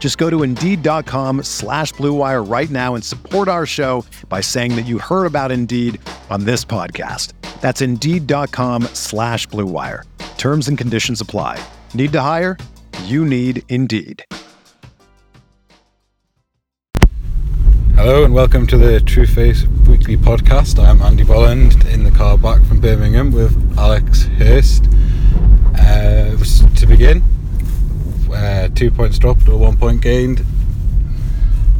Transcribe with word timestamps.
Just 0.00 0.16
go 0.16 0.28
to 0.30 0.42
Indeed.com 0.42 1.44
slash 1.44 1.92
BlueWire 1.92 2.50
right 2.50 2.70
now 2.70 2.94
and 2.96 3.04
support 3.04 3.46
our 3.46 3.66
show 3.66 4.04
by 4.28 4.40
saying 4.40 4.74
that 4.76 4.86
you 4.86 4.98
heard 4.98 5.26
about 5.26 5.52
Indeed 5.52 6.00
on 6.30 6.44
this 6.44 6.64
podcast. 6.64 7.34
That's 7.60 7.82
Indeed.com 7.82 8.84
slash 8.94 9.46
BlueWire. 9.48 10.04
Terms 10.38 10.68
and 10.68 10.78
conditions 10.78 11.20
apply. 11.20 11.62
Need 11.92 12.12
to 12.12 12.20
hire? 12.22 12.56
You 13.04 13.26
need 13.26 13.62
Indeed. 13.68 14.24
Hello 17.94 18.24
and 18.24 18.32
welcome 18.32 18.66
to 18.68 18.78
the 18.78 19.00
True 19.00 19.26
Faith 19.26 19.66
Weekly 19.86 20.16
Podcast. 20.16 20.82
I'm 20.82 21.02
Andy 21.02 21.22
Bolland 21.24 21.84
in 21.88 22.04
the 22.04 22.10
car 22.10 22.38
back 22.38 22.64
from 22.64 22.80
Birmingham 22.80 23.30
with 23.32 23.54
Alex 23.76 24.22
Hurst. 24.22 24.86
Uh, 25.78 26.34
to 26.76 26.86
begin, 26.86 27.22
uh, 28.32 28.68
two 28.68 28.90
points 28.90 29.18
dropped 29.18 29.48
or 29.48 29.58
one 29.58 29.76
point 29.76 30.00
gained. 30.00 30.44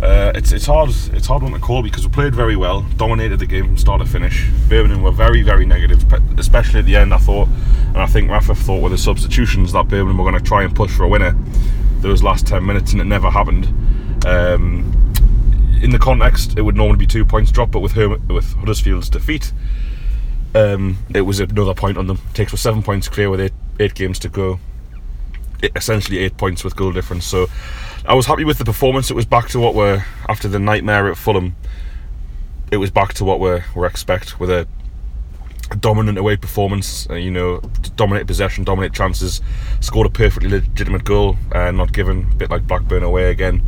Uh, 0.02 0.32
it's 0.34 0.50
it's 0.52 0.64
hard 0.64 0.88
it's 1.12 1.26
hard 1.26 1.42
one 1.42 1.52
to 1.52 1.58
call 1.58 1.82
because 1.82 2.06
we 2.06 2.12
played 2.12 2.34
very 2.34 2.56
well, 2.56 2.82
dominated 2.96 3.38
the 3.38 3.46
game 3.46 3.66
from 3.66 3.76
start 3.76 4.00
to 4.00 4.06
finish. 4.06 4.48
Birmingham 4.68 5.02
were 5.02 5.10
very 5.10 5.42
very 5.42 5.66
negative, 5.66 6.10
especially 6.38 6.78
at 6.78 6.86
the 6.86 6.96
end. 6.96 7.12
I 7.12 7.18
thought, 7.18 7.48
and 7.88 7.98
I 7.98 8.06
think 8.06 8.30
Rafa 8.30 8.54
thought 8.54 8.82
with 8.82 8.92
the 8.92 8.98
substitutions 8.98 9.72
that 9.72 9.88
Birmingham 9.88 10.16
were 10.16 10.24
going 10.24 10.42
to 10.42 10.48
try 10.48 10.62
and 10.62 10.74
push 10.74 10.90
for 10.90 11.04
a 11.04 11.08
winner. 11.08 11.36
Those 11.98 12.22
last 12.22 12.46
ten 12.46 12.64
minutes, 12.64 12.92
and 12.92 13.00
it 13.02 13.04
never 13.04 13.30
happened. 13.30 13.66
Um, 14.24 14.90
in 15.82 15.90
the 15.90 15.98
context, 15.98 16.56
it 16.56 16.62
would 16.62 16.76
normally 16.76 16.98
be 16.98 17.06
two 17.06 17.26
points 17.26 17.52
dropped, 17.52 17.72
but 17.72 17.80
with 17.80 17.92
her, 17.92 18.08
with 18.08 18.54
Huddersfield's 18.54 19.10
defeat, 19.10 19.52
um, 20.54 20.96
it 21.14 21.22
was 21.22 21.40
another 21.40 21.74
point 21.74 21.98
on 21.98 22.06
them. 22.06 22.20
Takes 22.32 22.54
us 22.54 22.60
seven 22.62 22.82
points 22.82 23.08
clear 23.08 23.28
with 23.28 23.40
eight 23.40 23.52
eight 23.78 23.94
games 23.94 24.18
to 24.20 24.30
go. 24.30 24.60
Essentially 25.76 26.18
eight 26.18 26.36
points 26.36 26.64
with 26.64 26.76
goal 26.76 26.92
difference. 26.92 27.26
So 27.26 27.48
I 28.06 28.14
was 28.14 28.26
happy 28.26 28.44
with 28.44 28.58
the 28.58 28.64
performance. 28.64 29.10
It 29.10 29.14
was 29.14 29.26
back 29.26 29.48
to 29.50 29.60
what 29.60 29.74
we're 29.74 30.04
after 30.28 30.48
the 30.48 30.58
nightmare 30.58 31.10
at 31.10 31.16
Fulham. 31.16 31.54
It 32.70 32.78
was 32.78 32.90
back 32.90 33.14
to 33.14 33.24
what 33.24 33.40
we're 33.40 33.64
we 33.74 33.86
expect 33.86 34.38
with 34.40 34.50
a 34.50 34.66
dominant 35.78 36.18
away 36.18 36.36
performance. 36.36 37.08
Uh, 37.10 37.14
you 37.14 37.30
know, 37.30 37.60
dominate 37.96 38.26
possession, 38.26 38.64
dominate 38.64 38.92
chances, 38.92 39.40
scored 39.80 40.06
a 40.06 40.10
perfectly 40.10 40.48
legitimate 40.48 41.04
goal, 41.04 41.36
uh, 41.52 41.70
not 41.70 41.92
given. 41.92 42.28
A 42.32 42.34
bit 42.36 42.50
like 42.50 42.66
Blackburn 42.66 43.02
away 43.02 43.30
again. 43.30 43.62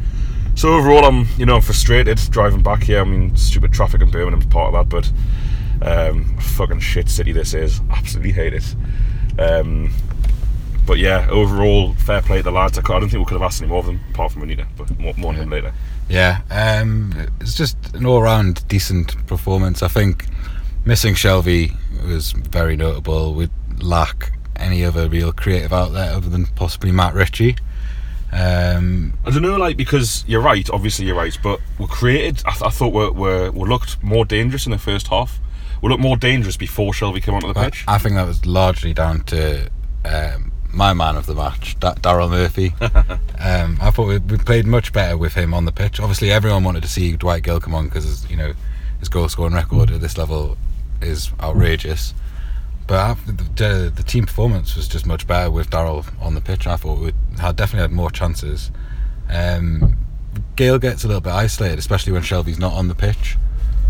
So 0.54 0.74
overall, 0.74 1.04
I'm 1.04 1.26
you 1.38 1.47
know 1.47 1.56
I'm 1.56 1.62
frustrated 1.62 2.19
driving 2.30 2.62
back 2.62 2.84
here. 2.84 3.00
I 3.00 3.04
mean, 3.04 3.36
stupid 3.36 3.72
traffic 3.72 4.03
in 4.03 4.10
Birmingham's 4.10 4.47
part 4.47 4.74
of 4.74 4.88
that, 4.88 4.88
but 4.88 5.86
um, 5.86 6.36
fucking 6.38 6.80
shit 6.80 7.09
city 7.09 7.32
this 7.32 7.54
is. 7.54 7.80
Absolutely 7.91 8.32
hate 8.32 8.54
it. 8.54 8.76
Um, 9.38 9.91
but 10.87 10.98
yeah, 10.98 11.28
overall, 11.31 11.94
fair 11.94 12.22
play 12.22 12.38
to 12.38 12.43
the 12.43 12.53
lads. 12.53 12.78
I, 12.78 12.82
don't 12.82 13.09
think 13.09 13.12
we 13.12 13.25
could 13.25 13.41
have 13.41 13.43
asked 13.43 13.62
any 13.62 13.69
more 13.69 13.78
of 13.78 13.87
them, 13.87 14.00
apart 14.10 14.32
from 14.32 14.43
Anita, 14.43 14.66
but 14.76 14.98
more, 14.98 15.15
more 15.16 15.31
on 15.31 15.37
him 15.37 15.50
later. 15.50 15.72
Yeah, 16.09 16.41
um, 16.50 17.28
it's 17.41 17.54
just 17.54 17.76
an 17.94 18.04
all-round 18.04 18.66
decent 18.69 19.26
performance. 19.26 19.82
I 19.82 19.88
think 19.88 20.26
missing 20.84 21.15
Shelvey 21.15 21.76
was 22.06 22.32
very 22.32 22.76
notable. 22.76 23.34
We 23.34 23.48
lack 23.81 24.32
any 24.56 24.84
other 24.84 25.09
real 25.09 25.32
creative 25.32 25.72
outlet 25.72 26.12
other 26.12 26.28
than 26.28 26.47
possibly 26.47 26.92
Matt 26.92 27.15
Ritchie. 27.15 27.56
Um, 28.32 29.12
I 29.26 29.31
don't 29.31 29.42
know, 29.42 29.56
like 29.56 29.76
because 29.76 30.25
you're 30.26 30.41
right. 30.41 30.69
Obviously, 30.71 31.06
you're 31.06 31.16
right. 31.16 31.37
But 31.42 31.60
we 31.78 31.87
created. 31.87 32.42
I, 32.47 32.53
th- 32.53 32.62
I 32.62 32.71
thought 32.71 32.92
we 32.92 33.10
we 33.10 33.50
we 33.50 33.69
looked 33.69 34.03
more 34.03 34.25
dangerous 34.25 34.66
in 34.66 34.72
the 34.72 34.78
first 34.78 35.09
half. 35.09 35.38
We 35.82 35.91
looked 35.91 36.00
more 36.00 36.16
dangerous 36.16 36.56
before 36.56 36.92
Shelvey 36.92 37.22
came 37.22 37.34
onto 37.34 37.48
the 37.48 37.54
pitch. 37.54 37.84
I 37.87 37.98
think 37.98 38.15
that 38.15 38.26
was 38.26 38.47
largely 38.47 38.94
down 38.94 39.25
to 39.25 39.69
um, 40.04 40.53
my 40.72 40.93
man 40.93 41.16
of 41.16 41.27
the 41.27 41.34
match, 41.34 41.78
D- 41.81 41.88
Daryl 41.88 42.31
Murphy. 42.31 42.75
um, 43.38 43.78
I 43.81 43.91
thought 43.91 44.06
we, 44.06 44.19
we, 44.19 44.38
played 44.38 44.66
much 44.66 44.93
better 44.93 45.16
with 45.16 45.34
him 45.34 45.53
on 45.55 45.65
the 45.65 45.72
pitch. 45.72 46.00
Obviously, 46.00 46.31
everyone 46.31 46.65
wanted 46.65 46.83
to 46.83 46.88
see 46.88 47.16
Dwight 47.16 47.43
Gayle 47.43 47.60
come 47.60 47.75
on 47.75 47.88
because 47.88 48.28
you 48.31 48.37
know 48.37 48.53
his 48.99 49.09
goal 49.09 49.28
scoring 49.28 49.55
record 49.55 49.91
at 49.91 50.00
this 50.00 50.16
level 50.16 50.56
is 51.00 51.31
outrageous. 51.41 52.15
But 52.87 53.15
the, 53.27 53.93
the, 53.94 54.03
team 54.03 54.27
performance 54.27 54.77
was 54.77 54.88
just 54.88 55.06
much 55.06 55.27
better 55.27 55.50
with 55.50 55.71
Daryl 55.71 56.05
on 56.21 56.34
the 56.34 56.41
pitch. 56.41 56.66
I 56.66 56.77
thought 56.77 56.99
we 56.99 57.12
had 57.39 57.56
definitely 57.56 57.83
had 57.83 57.93
more 57.93 58.10
chances. 58.10 58.71
Um, 59.31 59.97
Gayle 60.56 60.78
gets 60.78 61.04
a 61.04 61.06
little 61.06 61.21
bit 61.21 61.33
isolated, 61.33 61.78
especially 61.78 62.12
when 62.12 62.22
Shelvey's 62.22 62.59
not 62.59 62.72
on 62.72 62.89
the 62.89 62.94
pitch, 62.94 63.37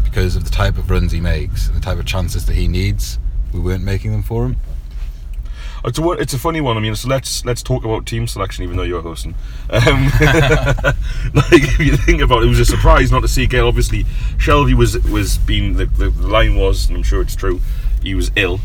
because 0.04 0.36
of 0.36 0.44
the 0.44 0.50
type 0.50 0.76
of 0.76 0.90
runs 0.90 1.12
he 1.12 1.20
makes, 1.20 1.66
and 1.68 1.76
the 1.76 1.80
type 1.80 1.98
of 1.98 2.04
chances 2.04 2.46
that 2.46 2.54
he 2.54 2.68
needs. 2.68 3.18
We 3.52 3.60
weren't 3.60 3.84
making 3.84 4.12
them 4.12 4.22
for 4.22 4.44
him. 4.44 4.56
It's 5.84 5.98
a 5.98 6.10
it's 6.12 6.32
a 6.32 6.38
funny 6.38 6.60
one. 6.60 6.76
I 6.76 6.80
mean, 6.80 6.94
so 6.94 7.08
let's 7.08 7.44
let's 7.44 7.62
talk 7.62 7.84
about 7.84 8.06
team 8.06 8.26
selection, 8.26 8.62
even 8.62 8.76
though 8.76 8.84
you're 8.84 9.02
hosting. 9.02 9.34
Um, 9.68 10.04
like 11.34 11.62
if 11.64 11.80
you 11.80 11.96
think 11.96 12.20
about 12.20 12.42
it, 12.42 12.46
it 12.46 12.48
was 12.50 12.60
a 12.60 12.64
surprise 12.64 13.10
not 13.10 13.20
to 13.20 13.28
see 13.28 13.46
Gayle. 13.46 13.66
Obviously, 13.66 14.04
Shelvey 14.36 14.74
was 14.74 14.98
was 15.08 15.38
being 15.38 15.74
the, 15.74 15.86
the 15.86 16.10
line 16.10 16.56
was, 16.56 16.88
and 16.88 16.96
I'm 16.96 17.02
sure 17.02 17.20
it's 17.20 17.34
true, 17.34 17.60
he 18.02 18.14
was 18.14 18.30
ill 18.36 18.60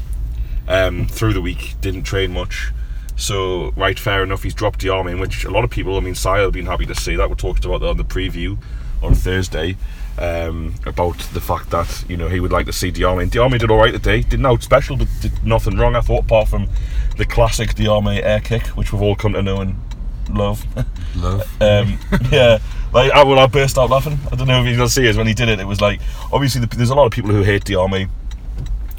um, 0.68 1.08
through 1.08 1.34
the 1.34 1.42
week, 1.42 1.76
didn't 1.82 2.04
train 2.04 2.34
much. 2.34 2.72
So, 3.16 3.72
right, 3.72 3.98
fair 3.98 4.22
enough, 4.22 4.44
he's 4.44 4.54
dropped 4.54 4.82
Diame, 4.82 5.12
in 5.12 5.20
which 5.20 5.44
a 5.44 5.50
lot 5.50 5.64
of 5.64 5.72
people, 5.72 5.98
I 5.98 6.02
mean, 6.02 6.14
Sile 6.14 6.44
have 6.44 6.54
been 6.54 6.68
happy 6.68 6.86
to 6.86 6.94
see 6.94 7.16
that. 7.16 7.28
We 7.28 7.36
talked 7.36 7.66
about 7.66 7.80
that 7.80 7.88
on 7.88 7.98
the 7.98 8.04
preview 8.04 8.60
on 9.02 9.14
Thursday 9.14 9.78
um, 10.18 10.74
about 10.86 11.18
the 11.34 11.42
fact 11.42 11.70
that, 11.70 12.06
you 12.08 12.18
know, 12.18 12.28
he 12.28 12.40
would 12.40 12.52
like 12.52 12.66
to 12.66 12.74
see 12.74 12.92
Diame. 12.92 13.24
And 13.24 13.32
Diame 13.32 13.60
did 13.60 13.70
all 13.70 13.78
right 13.78 13.94
today, 13.94 14.22
didn't 14.22 14.46
out 14.46 14.64
special, 14.64 14.98
but 14.98 15.08
did 15.22 15.44
nothing 15.44 15.78
wrong, 15.78 15.96
I 15.96 16.02
thought, 16.02 16.24
apart 16.24 16.48
from 16.48 16.68
the 17.18 17.26
classic 17.26 17.76
Diame 17.76 18.22
air 18.22 18.40
kick, 18.40 18.68
which 18.68 18.92
we've 18.92 19.02
all 19.02 19.16
come 19.16 19.34
to 19.34 19.42
know 19.42 19.62
and 19.62 19.76
love. 20.30 20.66
Love. 21.16 21.62
um, 21.62 21.98
yeah. 22.32 22.60
Like, 22.94 23.12
I, 23.12 23.24
well, 23.24 23.40
I 23.40 23.48
burst 23.48 23.78
out 23.78 23.90
laughing. 23.90 24.20
I 24.32 24.36
don't 24.36 24.48
know 24.48 24.62
if 24.62 24.68
you 24.68 24.78
can 24.78 24.88
see 24.88 25.08
it. 25.08 25.16
When 25.16 25.26
he 25.26 25.34
did 25.34 25.50
it, 25.50 25.60
it 25.60 25.66
was 25.66 25.82
like, 25.82 26.00
obviously, 26.32 26.62
the, 26.62 26.68
there's 26.76 26.92
a 26.92 26.96
lot 26.96 27.06
of 27.06 27.12
people 27.12 27.32
who 27.32 27.42
hate 27.42 27.64
Diame 27.64 28.10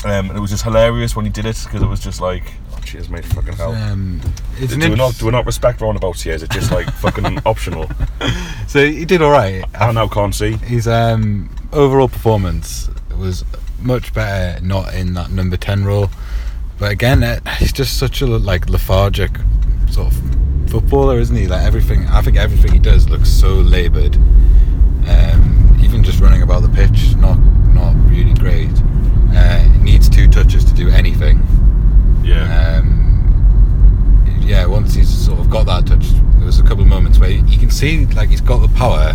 um, 0.05 0.29
and 0.31 0.39
it 0.39 0.41
was 0.41 0.51
just 0.51 0.63
hilarious 0.63 1.17
when 1.17 1.25
he 1.25 1.31
did 1.31 1.45
it 1.45 1.61
because 1.65 1.83
it 1.83 1.87
was 1.87 2.01
just 2.01 2.21
like, 2.21 2.55
cheers, 2.85 3.09
mate, 3.09 3.25
fucking 3.25 3.55
hell. 3.55 3.73
Um, 3.73 4.21
do, 4.59 4.67
do, 4.67 4.91
we 4.91 4.97
not, 4.97 5.17
do 5.17 5.27
we 5.27 5.33
not 5.33 5.47
respect 5.47 5.81
roundabouts 5.81 6.23
here? 6.23 6.35
Is 6.35 6.43
it 6.43 6.51
just 6.51 6.71
like 6.71 6.91
fucking 6.95 7.41
optional? 7.47 7.89
So 8.67 8.87
he 8.87 9.05
did 9.05 9.23
all 9.23 9.31
right. 9.31 9.65
I 9.75 9.93
now 9.93 10.09
can't 10.09 10.35
see. 10.35 10.53
His 10.53 10.87
um, 10.89 11.51
overall 11.73 12.09
performance 12.09 12.91
was 13.19 13.45
much 13.81 14.13
better 14.13 14.65
not 14.65 14.95
in 14.95 15.15
that 15.15 15.31
number 15.31 15.57
10 15.57 15.85
role. 15.85 16.11
But 16.79 16.93
again, 16.93 17.23
it, 17.23 17.47
he's 17.59 17.73
just 17.73 17.99
such 17.99 18.21
a 18.21 18.27
like 18.27 18.69
lethargic 18.69 19.33
sort 19.91 20.13
of 20.13 20.71
footballer, 20.71 21.19
isn't 21.19 21.35
he? 21.35 21.47
Like 21.47 21.65
everything, 21.65 22.07
I 22.07 22.23
think 22.23 22.37
everything 22.37 22.73
he 22.73 22.79
does 22.79 23.09
looks 23.09 23.29
so 23.29 23.55
laboured. 23.55 24.17
Um, 25.09 25.79
even 25.83 26.05
just 26.05 26.21
running 26.21 26.43
about 26.43 26.63
the 26.63 26.69
pitch, 26.69 27.17
not 27.17 27.39
not 27.75 27.95
really 28.09 28.35
great. 28.35 28.71
Uh, 29.35 29.67
needs 29.83 30.09
two 30.09 30.29
touches 30.29 30.65
to 30.65 30.75
do 30.75 30.89
anything. 30.89 31.43
Yeah. 32.23 32.79
Um, 32.79 34.37
yeah. 34.41 34.67
Once 34.67 34.95
of 35.49 35.67
got 35.67 35.67
that 35.67 35.87
touch, 35.87 36.11
there 36.37 36.47
was 36.47 36.59
a 36.59 36.63
couple 36.63 36.83
of 36.83 36.89
moments 36.89 37.19
where 37.19 37.31
you 37.31 37.59
can 37.59 37.71
see 37.71 38.05
like 38.07 38.29
he's 38.29 38.41
got 38.41 38.59
the 38.59 38.69
power 38.77 39.15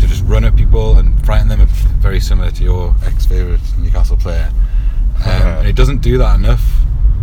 to 0.00 0.06
just 0.06 0.24
run 0.24 0.44
at 0.44 0.56
people 0.56 0.98
and 0.98 1.24
frighten 1.24 1.48
them. 1.48 1.64
Very 2.00 2.20
similar 2.20 2.50
to 2.50 2.64
your 2.64 2.94
ex-favorite 3.04 3.60
Newcastle 3.78 4.16
player. 4.16 4.50
Um, 5.16 5.22
uh-huh. 5.22 5.54
and 5.58 5.66
he 5.66 5.72
doesn't 5.72 5.98
do 5.98 6.18
that 6.18 6.36
enough. 6.36 6.64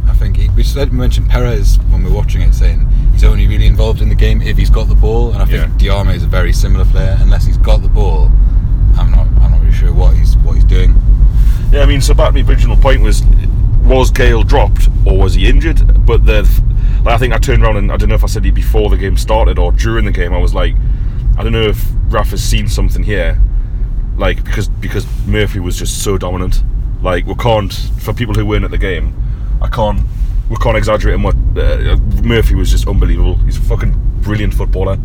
I 0.08 0.14
think 0.14 0.38
he, 0.38 0.50
we 0.50 0.64
said 0.64 0.92
we 0.92 0.98
mentioned 0.98 1.30
Perez 1.30 1.80
when 1.90 2.04
we 2.04 2.12
are 2.12 2.14
watching 2.14 2.42
it, 2.42 2.54
saying 2.54 2.88
he's 3.12 3.24
only 3.24 3.48
really 3.48 3.68
involved 3.68 4.02
in 4.02 4.10
the 4.10 4.16
game 4.16 4.42
if 4.42 4.58
he's 4.58 4.70
got 4.70 4.88
the 4.88 4.96
ball, 4.96 5.34
and 5.34 5.42
I 5.42 5.46
think 5.46 5.82
yeah. 5.82 6.04
Diame 6.04 6.16
is 6.16 6.24
a 6.24 6.28
very 6.28 6.54
similar 6.54 6.86
player. 6.86 7.18
Unless 7.20 7.46
he's 7.46 7.58
got 7.58 7.82
the 7.82 7.90
ball, 7.90 8.32
I'm 8.98 9.12
not 9.12 9.28
I'm 9.42 9.52
not 9.52 9.62
really 9.62 9.74
sure 9.74 9.94
what 9.94 10.16
he's 10.16 10.38
what 10.38 10.56
he's 10.56 10.64
doing. 10.64 10.96
Yeah, 11.72 11.82
I 11.82 11.86
mean, 11.86 12.02
so 12.02 12.14
back 12.14 12.34
to 12.34 12.42
my 12.42 12.50
original 12.50 12.78
point 12.78 13.02
was 13.02 13.24
was 13.84 14.12
Gayle 14.12 14.44
dropped 14.44 14.88
or 15.06 15.18
was 15.18 15.34
he 15.34 15.48
injured? 15.48 16.06
But 16.06 16.26
the 16.26 16.44
like, 17.06 17.16
I 17.16 17.18
think 17.18 17.34
I 17.34 17.38
turned 17.38 17.64
around 17.64 17.78
and 17.78 17.92
I 17.92 17.98
don't 17.98 18.10
know 18.10 18.16
if 18.16 18.24
I 18.24 18.28
said 18.28 18.46
it 18.46 18.54
before 18.54 18.90
the 18.90 18.98
game 18.98 19.16
started 19.16 19.60
or 19.60 19.72
during 19.72 20.06
the 20.06 20.12
game. 20.12 20.34
I 20.34 20.40
was 20.40 20.54
like, 20.54 20.76
I 21.38 21.44
don't 21.44 21.52
know 21.52 21.68
if 21.68 21.86
Raf 22.08 22.32
has 22.32 22.44
seen 22.44 22.68
something 22.68 23.04
here, 23.04 23.40
like 24.18 24.44
because 24.44 24.68
because 24.68 25.06
Murphy 25.28 25.60
was 25.60 25.78
just 25.78 26.04
so 26.04 26.18
dominant. 26.18 26.64
Like 27.02 27.26
we 27.26 27.36
can't 27.36 27.72
for 28.00 28.14
people 28.14 28.34
who 28.34 28.46
weren't 28.46 28.66
at 28.66 28.72
the 28.72 28.78
game, 28.78 29.14
I 29.62 29.68
can't 29.68 30.02
we 30.50 30.56
can't 30.58 30.78
exaggerate 30.78 31.16
on 31.16 31.24
what 31.24 31.36
uh, 31.58 31.98
Murphy 32.24 32.56
was 32.56 32.72
just 32.72 32.88
unbelievable. 32.88 33.36
He's 33.38 33.58
a 33.58 33.62
fucking 33.62 34.22
brilliant 34.22 34.54
footballer, 34.54 34.98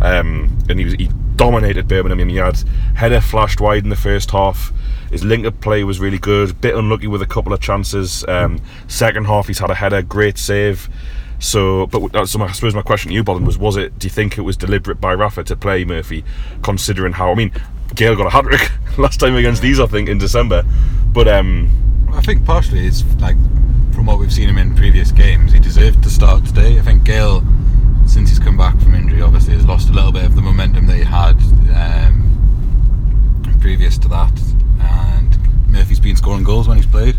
um, 0.00 0.56
and 0.68 0.78
he 0.78 0.84
was 0.84 0.94
he 0.94 1.10
dominated 1.36 1.88
Birmingham. 1.88 2.12
I 2.12 2.24
mean, 2.24 2.28
he 2.28 2.36
had 2.36 2.62
header 2.94 3.20
flashed 3.20 3.60
wide 3.60 3.84
in 3.84 3.90
the 3.90 3.96
first 3.96 4.30
half. 4.30 4.72
His 5.10 5.24
link-up 5.24 5.60
play 5.60 5.84
was 5.84 6.00
really 6.00 6.18
good. 6.18 6.60
Bit 6.60 6.74
unlucky 6.74 7.06
with 7.06 7.20
a 7.20 7.26
couple 7.26 7.52
of 7.52 7.60
chances. 7.60 8.24
Um, 8.28 8.60
second 8.88 9.26
half, 9.26 9.46
he's 9.46 9.58
had 9.58 9.70
a 9.70 9.74
header, 9.74 10.00
great 10.00 10.38
save. 10.38 10.88
So, 11.42 11.88
but 11.88 12.14
uh, 12.14 12.24
so 12.24 12.38
my, 12.38 12.46
I 12.46 12.52
suppose 12.52 12.72
my 12.72 12.82
question 12.82 13.08
to 13.08 13.14
you, 13.14 13.24
Bolin, 13.24 13.44
was: 13.44 13.58
Was 13.58 13.76
it? 13.76 13.98
Do 13.98 14.06
you 14.06 14.10
think 14.10 14.38
it 14.38 14.42
was 14.42 14.56
deliberate 14.56 15.00
by 15.00 15.12
Rafa 15.12 15.42
to 15.44 15.56
play 15.56 15.84
Murphy, 15.84 16.24
considering 16.62 17.12
how? 17.12 17.32
I 17.32 17.34
mean, 17.34 17.50
Gayle 17.96 18.14
got 18.14 18.28
a 18.28 18.30
hat 18.30 18.44
trick 18.44 18.70
last 18.98 19.18
time 19.18 19.34
against 19.34 19.60
these, 19.60 19.80
I 19.80 19.86
think, 19.86 20.08
in 20.08 20.18
December. 20.18 20.62
But 21.12 21.26
um, 21.26 21.68
I 22.14 22.20
think 22.20 22.46
partially 22.46 22.86
it's 22.86 23.04
like 23.16 23.34
from 23.92 24.06
what 24.06 24.20
we've 24.20 24.32
seen 24.32 24.48
him 24.48 24.56
in 24.56 24.76
previous 24.76 25.10
games, 25.10 25.50
he 25.52 25.58
deserved 25.58 26.04
to 26.04 26.10
start 26.10 26.44
today. 26.46 26.78
I 26.78 26.82
think 26.82 27.02
Gayle, 27.02 27.42
since 28.06 28.28
he's 28.28 28.38
come 28.38 28.56
back 28.56 28.78
from 28.78 28.94
injury, 28.94 29.20
obviously 29.20 29.54
has 29.54 29.66
lost 29.66 29.90
a 29.90 29.92
little 29.92 30.12
bit 30.12 30.24
of 30.24 30.36
the 30.36 30.42
momentum 30.42 30.86
that 30.86 30.96
he 30.96 31.02
had 31.02 31.36
um, 31.74 32.22
previous 33.60 33.98
to 33.98 34.08
that, 34.08 34.32
and 34.80 35.68
Murphy's 35.68 35.98
been 35.98 36.14
scoring 36.14 36.44
goals 36.44 36.68
when 36.68 36.76
he's 36.76 36.86
played. 36.86 37.16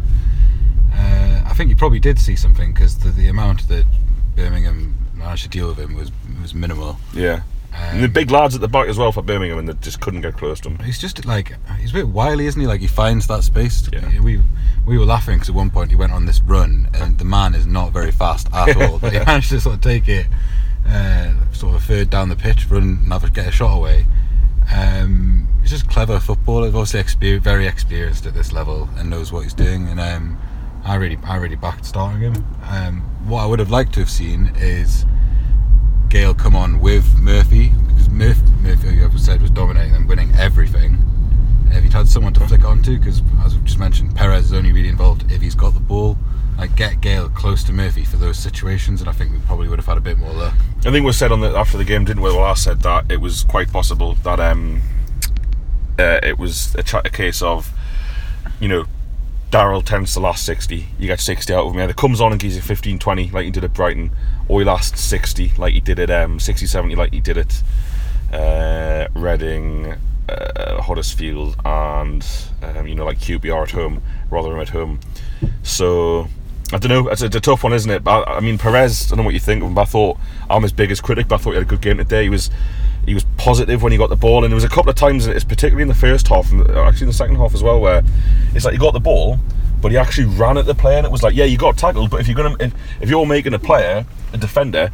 Uh, 0.94 1.44
I 1.46 1.54
think 1.58 1.70
you 1.70 1.76
probably 1.76 2.00
did 2.00 2.20
see 2.20 2.38
something 2.38 2.72
because 2.74 2.98
the, 3.00 3.10
the 3.10 3.28
amount 3.28 3.68
that 3.68 3.86
Birmingham 4.36 4.96
managed 5.14 5.44
to 5.44 5.50
deal 5.50 5.68
with 5.70 5.78
him 5.80 5.96
was 5.96 6.12
was 6.42 6.54
minimal. 6.54 6.98
yeah, 7.14 7.42
Um, 7.74 8.02
the 8.02 8.08
big 8.08 8.30
lads 8.32 8.56
at 8.56 8.62
the 8.62 8.68
back 8.68 8.88
as 8.88 8.98
well 8.98 9.12
for 9.12 9.22
Birmingham, 9.22 9.60
and 9.60 9.70
they 9.70 9.74
just 9.82 10.00
couldn't 10.02 10.22
get 10.22 10.38
close 10.38 10.60
to 10.62 10.70
him. 10.70 10.80
He's 10.84 11.00
just 11.00 11.26
like 11.26 11.54
he's 11.80 11.92
a 11.92 11.94
bit 11.94 12.08
wily, 12.10 12.46
isn't 12.48 12.60
he? 12.60 12.68
Like 12.68 12.82
he 12.82 12.88
finds 12.88 13.28
that 13.28 13.44
space. 13.44 13.88
Yeah. 13.92 14.20
We 14.22 14.42
we 14.86 14.98
were 14.98 15.06
laughing 15.06 15.36
because 15.36 15.50
at 15.50 15.56
one 15.56 15.70
point 15.70 15.90
he 15.92 15.96
went 15.96 16.12
on 16.12 16.26
this 16.26 16.42
run, 16.42 16.90
and 16.94 17.18
the 17.18 17.26
man 17.26 17.56
is 17.56 17.66
not 17.66 17.92
very 17.94 18.12
fast 18.12 18.48
at 18.54 18.76
all. 18.76 19.00
but 19.00 19.14
he 19.14 19.20
managed 19.20 19.50
to 19.50 19.60
sort 19.62 19.76
of 19.76 19.82
take 19.82 20.08
it, 20.10 20.28
uh, 20.88 21.32
sort 21.54 21.76
of 21.76 21.84
third 21.84 22.10
down 22.10 22.30
the 22.30 22.36
pitch, 22.36 22.70
run, 22.70 22.84
and 23.04 23.14
have 23.14 23.24
a, 23.24 23.30
get 23.30 23.48
a 23.48 23.52
shot 23.52 23.74
away. 23.78 24.06
Um, 24.74 25.48
he's 25.62 25.70
just 25.72 25.90
clever 25.90 26.20
footballer. 26.20 26.66
He's 26.68 26.76
obviously 26.76 27.02
exper- 27.04 27.40
very 27.42 27.68
experienced 27.68 28.26
at 28.26 28.34
this 28.34 28.52
level 28.52 28.90
and 28.98 29.10
knows 29.10 29.32
what 29.32 29.44
he's 29.44 29.54
doing. 29.54 29.88
And 29.88 30.00
um, 30.00 30.38
I 30.86 30.96
really, 30.96 31.18
I 31.24 31.38
really 31.38 31.56
backed 31.56 31.86
starting 31.86 32.22
him. 32.22 32.46
Um, 32.70 33.02
what 33.26 33.42
I 33.42 33.46
would 33.46 33.60
have 33.60 33.72
liked 33.72 33.94
to 33.94 34.02
have 34.02 34.10
seen 34.10 34.52
is 34.58 35.06
Gayle 36.10 36.34
come 36.34 36.56
on 36.56 36.80
with 36.80 37.18
Murphy 37.20 37.70
because 37.88 38.10
Murphy, 38.10 38.42
Murphy, 38.62 39.00
like 39.00 39.12
I 39.12 39.16
said, 39.18 39.42
was 39.42 39.52
dominating 39.52 39.96
and 39.96 40.08
winning 40.08 40.34
everything. 40.36 40.98
If 41.68 41.84
he'd 41.84 41.94
had 41.94 42.08
someone 42.08 42.34
to 42.34 42.48
flick 42.48 42.66
onto, 42.66 43.00
because 43.00 43.22
as 43.44 43.56
I've 43.56 43.64
just 43.64 43.80
mentioned, 43.80 44.16
Perez 44.16 44.46
is 44.46 44.54
only 44.54 44.72
really 44.72 44.90
involved 44.90 45.32
if 45.32 45.42
he's 45.42 45.56
got 45.56 45.74
the 45.74 45.80
ball. 45.80 46.18
Like 46.58 46.76
get 46.76 47.02
Gayle 47.02 47.30
close 47.30 47.64
to 47.64 47.74
Murphy 47.74 48.04
for 48.04 48.18
those 48.18 48.38
situations, 48.38 49.02
and 49.02 49.10
I 49.10 49.14
think 49.14 49.32
we 49.32 49.40
probably 49.40 49.68
would 49.70 49.80
have 49.80 49.88
had 49.88 49.98
a 49.98 50.02
bit 50.02 50.20
more 50.20 50.32
luck. 50.34 50.54
I 50.86 50.92
think 50.92 51.04
we 51.06 51.12
said 51.14 51.32
on 51.32 51.40
the 51.40 51.50
after 51.58 51.78
the 51.78 51.84
game, 51.84 52.06
didn't 52.06 52.22
we? 52.22 52.30
Well, 52.30 52.44
I 52.44 52.54
said 52.54 52.82
that 52.82 53.12
it 53.12 53.22
was 53.22 53.44
quite 53.44 53.72
possible 53.72 54.14
that 54.24 54.40
um, 54.40 54.82
uh, 55.98 56.20
it 56.22 56.38
was 56.38 56.76
a, 56.76 56.84
ch- 56.84 56.94
a 56.94 57.10
case 57.10 57.42
of, 57.42 57.72
you 58.60 58.68
know, 58.68 58.86
Daryl 59.54 59.86
tends 59.86 60.14
to 60.14 60.20
last 60.20 60.46
60. 60.48 60.88
You 60.98 61.06
get 61.06 61.20
60 61.20 61.54
out 61.54 61.68
of 61.68 61.74
him. 61.74 61.80
Either 61.80 61.94
comes 61.94 62.20
on 62.20 62.32
and 62.32 62.42
gives 62.42 62.56
you 62.56 62.62
15, 62.64 62.98
20 62.98 63.30
like 63.30 63.46
he 63.46 63.52
did 63.52 63.64
at 63.64 63.72
Brighton, 63.72 64.10
or 64.48 64.62
he 64.62 64.66
lasts 64.66 65.00
60 65.00 65.52
like 65.60 65.76
he 65.76 65.80
did 65.80 66.00
at 66.00 66.10
um, 66.10 66.40
60, 66.40 66.66
70 66.66 66.96
like 66.96 67.14
he 67.14 67.20
did 67.20 67.38
at 67.38 67.62
uh, 68.34 69.08
Reading, 69.14 69.94
uh, 70.28 70.82
Huddersfield, 70.82 71.56
and 71.64 72.26
um, 72.64 72.88
you 72.88 72.96
know 72.96 73.06
like 73.06 73.20
QPR 73.20 73.62
at 73.62 73.72
home, 73.72 74.02
Rotherham 74.32 74.60
at 74.60 74.70
home. 74.70 75.00
So 75.62 76.30
I 76.74 76.80
don't 76.80 76.90
know. 76.90 77.08
It's 77.10 77.22
a, 77.22 77.26
it's 77.28 77.36
a 77.36 77.40
tough 77.40 77.64
one, 77.64 77.74
isn't 77.74 77.92
it? 77.92 78.04
But 78.04 78.28
I, 78.28 78.38
I 78.38 78.40
mean, 78.40 78.58
Perez. 78.58 79.06
I 79.06 79.10
don't 79.10 79.20
know 79.20 79.26
what 79.26 79.36
you 79.36 79.40
think 79.40 79.62
of 79.62 79.68
him. 79.68 79.76
But 79.76 79.82
I 79.82 79.86
thought 79.86 80.18
I'm 80.50 80.64
his 80.64 80.74
biggest 80.74 81.04
critic. 81.04 81.28
But 81.28 81.36
I 81.36 81.38
thought 81.38 81.52
he 81.52 81.58
had 81.58 81.64
a 81.64 81.70
good 81.70 81.82
game 81.82 81.98
today. 81.98 82.24
He 82.24 82.30
was 82.30 82.50
he 83.06 83.14
was 83.14 83.26
positive 83.38 83.84
when 83.84 83.92
he 83.92 83.98
got 83.98 84.10
the 84.10 84.16
ball, 84.16 84.44
and 84.44 84.52
there 84.52 84.56
was 84.56 84.64
a 84.64 84.70
couple 84.70 84.90
of 84.90 84.96
times, 84.96 85.28
it's 85.28 85.44
particularly 85.44 85.84
in 85.84 85.88
the 85.88 85.96
first 85.96 86.28
half, 86.28 86.52
and 86.52 86.62
actually 86.72 87.06
in 87.06 87.08
the 87.08 87.14
second 87.14 87.36
half 87.36 87.54
as 87.54 87.64
well, 87.64 87.80
where 87.80 88.04
it's 88.54 88.66
like 88.66 88.74
he 88.74 88.80
got 88.80 88.94
the 88.94 89.00
ball, 89.00 89.40
but 89.82 89.92
he 89.92 89.98
actually 89.98 90.28
ran 90.28 90.58
at 90.58 90.66
the 90.66 90.76
player, 90.76 90.98
and 90.98 91.06
it 91.06 91.12
was 91.12 91.24
like, 91.24 91.36
yeah, 91.36 91.46
you 91.46 91.58
got 91.58 91.78
tackled, 91.78 92.10
but 92.10 92.22
if 92.22 92.28
you're 92.28 92.38
gonna 92.38 92.56
if, 92.60 92.74
if 93.02 93.10
you're 93.10 93.26
making 93.26 93.54
a 93.54 93.60
player 93.60 94.06
a 94.32 94.38
defender 94.38 94.92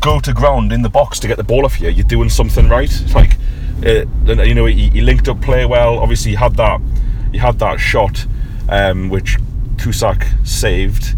go 0.00 0.20
to 0.20 0.32
ground 0.32 0.72
in 0.72 0.82
the 0.82 0.88
box 0.88 1.18
to 1.20 1.28
get 1.28 1.36
the 1.36 1.44
ball 1.44 1.64
off 1.64 1.80
you, 1.80 1.88
you're 1.88 2.04
doing 2.04 2.28
something 2.28 2.68
right. 2.68 2.90
It's 2.90 3.14
like, 3.14 3.36
uh, 3.84 4.04
you 4.42 4.54
know, 4.54 4.66
he, 4.66 4.88
he 4.90 5.00
linked 5.00 5.28
up 5.28 5.40
play 5.40 5.64
well. 5.64 5.98
Obviously, 5.98 6.32
he 6.32 6.36
had 6.36 6.54
that 6.56 6.80
he 7.32 7.38
had 7.38 7.58
that 7.58 7.78
shot, 7.78 8.26
um, 8.68 9.08
which 9.08 9.38
Kuszczak 9.76 10.46
saved 10.46 11.14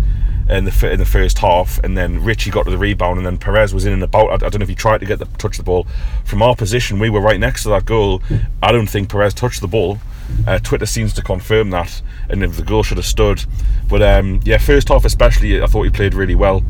in 0.48 0.64
the 0.64 0.90
in 0.90 0.98
the 0.98 1.04
first 1.04 1.38
half, 1.38 1.78
and 1.84 1.96
then 1.96 2.24
Ritchie 2.24 2.50
got 2.50 2.64
to 2.64 2.70
the 2.70 2.78
rebound, 2.78 3.18
and 3.18 3.26
then 3.26 3.38
Perez 3.38 3.74
was 3.74 3.84
in 3.84 3.92
and 3.92 4.02
about. 4.02 4.30
I, 4.30 4.34
I 4.34 4.48
don't 4.48 4.58
know 4.58 4.62
if 4.62 4.68
he 4.68 4.74
tried 4.74 4.98
to 4.98 5.06
get 5.06 5.18
the 5.18 5.26
touch 5.38 5.56
the 5.56 5.62
ball 5.62 5.86
from 6.24 6.42
our 6.42 6.56
position. 6.56 6.98
We 6.98 7.10
were 7.10 7.20
right 7.20 7.38
next 7.38 7.64
to 7.64 7.68
that 7.70 7.84
goal. 7.84 8.22
I 8.62 8.72
don't 8.72 8.88
think 8.88 9.10
Perez 9.10 9.34
touched 9.34 9.60
the 9.60 9.68
ball. 9.68 9.98
Uh, 10.46 10.58
Twitter 10.58 10.86
seems 10.86 11.12
to 11.14 11.22
confirm 11.22 11.70
that, 11.70 12.02
and 12.28 12.42
if 12.42 12.56
the 12.56 12.62
goal 12.62 12.82
should 12.82 12.98
have 12.98 13.06
stood. 13.06 13.44
But 13.88 14.02
um, 14.02 14.40
yeah, 14.44 14.58
first 14.58 14.88
half 14.88 15.04
especially, 15.04 15.62
I 15.62 15.66
thought 15.66 15.82
he 15.82 15.90
played 15.90 16.14
really 16.14 16.34
well. 16.34 16.62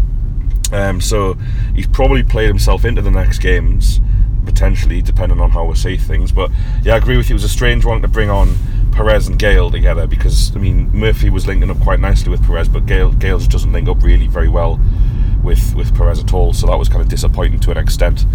Um, 0.72 1.00
so 1.00 1.34
he's 1.74 1.86
probably 1.86 2.22
played 2.22 2.48
himself 2.48 2.84
into 2.84 3.02
the 3.02 3.10
next 3.10 3.38
games, 3.38 4.00
potentially, 4.44 5.02
depending 5.02 5.40
on 5.40 5.50
how 5.50 5.64
we 5.64 5.74
see 5.74 5.96
things. 5.96 6.30
But 6.32 6.50
yeah, 6.82 6.94
I 6.94 6.96
agree 6.98 7.16
with 7.16 7.28
you. 7.30 7.34
It 7.34 7.40
was 7.42 7.44
a 7.44 7.48
strange 7.48 7.84
one 7.84 8.02
to 8.02 8.08
bring 8.08 8.30
on 8.30 8.54
Perez 8.98 9.28
and 9.28 9.38
Gayle 9.38 9.70
together 9.70 10.08
because 10.08 10.56
I 10.56 10.58
mean 10.58 10.90
Murphy 10.92 11.30
was 11.30 11.46
linking 11.46 11.70
up 11.70 11.78
quite 11.80 12.00
nicely 12.00 12.32
with 12.32 12.44
Perez, 12.44 12.68
but 12.68 12.84
Gayle 12.84 13.12
Gayle 13.12 13.38
just 13.38 13.52
doesn't 13.52 13.72
link 13.72 13.88
up 13.88 14.02
really 14.02 14.26
very 14.26 14.48
well 14.48 14.80
with 15.44 15.72
with 15.76 15.94
Perez 15.94 16.18
at 16.18 16.34
all. 16.34 16.52
So 16.52 16.66
that 16.66 16.76
was 16.76 16.88
kind 16.88 17.00
of 17.00 17.08
disappointing 17.08 17.60
to 17.60 17.70
an 17.70 17.76
extent. 17.76 18.26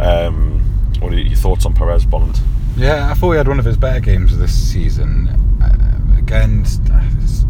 Um, 0.00 0.58
what 0.98 1.12
are 1.12 1.16
your 1.16 1.36
thoughts 1.36 1.64
on 1.66 1.72
Perez, 1.72 2.04
Bond? 2.04 2.40
Yeah, 2.76 3.08
I 3.08 3.14
thought 3.14 3.30
he 3.30 3.36
had 3.36 3.46
one 3.46 3.60
of 3.60 3.64
his 3.64 3.76
better 3.76 4.00
games 4.00 4.36
this 4.36 4.52
season. 4.52 5.28
Uh, 5.62 6.18
again, 6.18 6.62
it's, 6.62 6.80
it's 7.22 7.44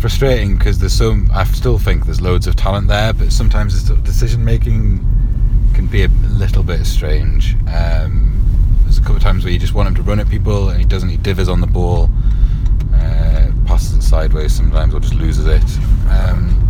frustrating 0.00 0.56
because 0.56 0.78
there's 0.78 0.94
so. 0.94 1.18
I 1.30 1.44
still 1.44 1.78
think 1.78 2.06
there's 2.06 2.22
loads 2.22 2.46
of 2.46 2.56
talent 2.56 2.88
there, 2.88 3.12
but 3.12 3.32
sometimes 3.32 3.90
decision 4.00 4.42
making 4.42 5.06
can 5.74 5.88
be 5.88 6.04
a 6.04 6.08
little 6.30 6.62
bit 6.62 6.86
strange. 6.86 7.54
Um, 7.68 8.33
there's 8.94 9.02
a 9.02 9.06
couple 9.06 9.16
of 9.16 9.22
times 9.24 9.42
where 9.44 9.52
you 9.52 9.58
just 9.58 9.74
want 9.74 9.88
him 9.88 9.94
to 9.96 10.02
run 10.02 10.20
at 10.20 10.28
people 10.28 10.68
and 10.68 10.78
he 10.78 10.86
doesn't. 10.86 11.08
He 11.08 11.16
divers 11.16 11.48
on 11.48 11.60
the 11.60 11.66
ball, 11.66 12.08
uh, 12.94 13.50
passes 13.66 13.96
it 13.96 14.02
sideways 14.02 14.54
sometimes, 14.54 14.94
or 14.94 15.00
just 15.00 15.14
loses 15.14 15.46
it. 15.46 15.64
Um, 16.08 16.60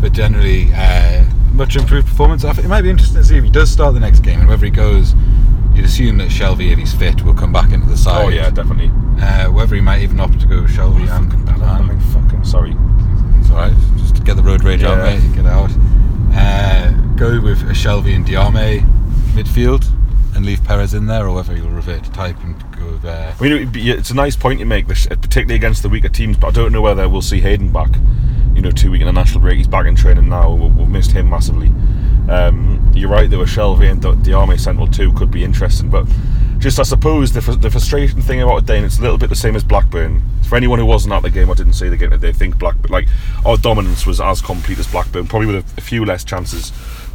but 0.00 0.12
generally, 0.12 0.70
uh, 0.72 1.24
much 1.52 1.76
improved 1.76 2.08
performance. 2.08 2.42
It 2.42 2.66
might 2.68 2.82
be 2.82 2.90
interesting 2.90 3.18
to 3.18 3.24
see 3.24 3.36
if 3.36 3.44
he 3.44 3.50
does 3.50 3.70
start 3.70 3.92
the 3.92 4.00
next 4.00 4.20
game 4.20 4.40
and 4.40 4.48
whether 4.48 4.64
he 4.64 4.70
goes. 4.70 5.14
You'd 5.74 5.84
assume 5.84 6.18
that 6.18 6.30
Shelvey, 6.30 6.70
if 6.72 6.78
he's 6.78 6.94
fit, 6.94 7.22
will 7.22 7.34
come 7.34 7.52
back 7.52 7.72
into 7.72 7.86
the 7.86 7.96
side. 7.96 8.24
Oh 8.24 8.28
yeah, 8.28 8.48
definitely. 8.48 8.90
Uh, 9.20 9.50
whether 9.52 9.74
he 9.74 9.80
might 9.82 10.00
even 10.02 10.20
opt 10.20 10.40
to 10.40 10.46
go 10.46 10.62
Shelvey 10.62 11.06
and, 11.10 11.62
I'm 11.62 11.90
and 11.90 12.02
fucking 12.14 12.44
sorry. 12.44 12.74
it's 13.40 13.50
alright, 13.50 13.74
just 13.98 14.16
to 14.16 14.22
get 14.22 14.36
the 14.36 14.42
road 14.42 14.64
rage 14.64 14.84
out, 14.84 14.96
Yeah. 14.98 15.18
mate, 15.18 15.34
get 15.34 15.46
out. 15.46 15.70
Uh, 16.32 16.92
go 17.16 17.40
with 17.40 17.60
a 17.62 17.74
Shelvey 17.74 18.14
and 18.14 18.24
Diame 18.24 18.80
midfield 19.34 19.84
and 20.34 20.44
leave 20.44 20.62
Perez 20.64 20.94
in 20.94 21.06
there, 21.06 21.26
or 21.26 21.34
whether 21.34 21.54
he'll 21.54 21.70
revert 21.70 22.04
to 22.04 22.10
type 22.12 22.36
and 22.42 22.58
go. 22.76 23.08
Uh, 23.08 23.34
I 23.38 23.42
mean, 23.42 23.70
it's 23.74 24.10
a 24.10 24.14
nice 24.14 24.36
point 24.36 24.60
you 24.60 24.66
make, 24.66 24.86
this, 24.86 25.06
particularly 25.06 25.54
against 25.54 25.82
the 25.82 25.88
weaker 25.88 26.08
teams. 26.08 26.36
But 26.36 26.48
I 26.48 26.50
don't 26.50 26.72
know 26.72 26.82
whether 26.82 27.08
we'll 27.08 27.22
see 27.22 27.40
Hayden 27.40 27.72
back. 27.72 27.90
You 28.54 28.62
know, 28.62 28.70
two 28.70 28.90
week 28.90 29.02
international 29.02 29.40
break. 29.40 29.58
He's 29.58 29.68
back 29.68 29.86
in 29.86 29.96
training 29.96 30.28
now. 30.28 30.54
We've, 30.54 30.88
missed 30.88 31.10
him 31.12 31.28
massively. 31.28 31.68
Um, 32.28 32.92
you're 32.94 33.10
right. 33.10 33.28
There 33.28 33.38
were 33.38 33.46
Shelvey 33.46 33.90
and 33.90 34.00
Di- 34.00 34.30
Diame 34.30 34.58
Central 34.58 34.86
too. 34.86 35.12
Could 35.12 35.30
be 35.30 35.42
interesting, 35.42 35.90
but 35.90 36.06
just 36.58 36.78
I 36.78 36.84
suppose 36.84 37.32
the, 37.32 37.40
the 37.40 37.70
frustrating 37.70 38.22
thing 38.22 38.40
about 38.40 38.64
Dane, 38.64 38.84
it's 38.84 38.98
a 38.98 39.02
little 39.02 39.18
bit 39.18 39.28
the 39.28 39.36
same 39.36 39.56
as 39.56 39.64
Blackburn. 39.64 40.22
For 40.48 40.56
anyone 40.56 40.78
who 40.78 40.86
wasn't 40.86 41.14
at 41.14 41.22
the 41.22 41.30
game 41.30 41.50
I 41.50 41.54
didn't 41.54 41.72
see 41.72 41.88
the 41.88 41.96
game, 41.96 42.16
they 42.18 42.32
think 42.32 42.58
Blackburn 42.58 42.90
like 42.90 43.08
our 43.44 43.56
dominance 43.56 44.06
was 44.06 44.20
as 44.20 44.40
complete 44.40 44.78
as 44.78 44.86
Blackburn, 44.86 45.26
probably 45.26 45.46
with 45.46 45.56
a, 45.56 45.78
a 45.78 45.80
few 45.80 46.04
less 46.04 46.24
chances. 46.24 46.72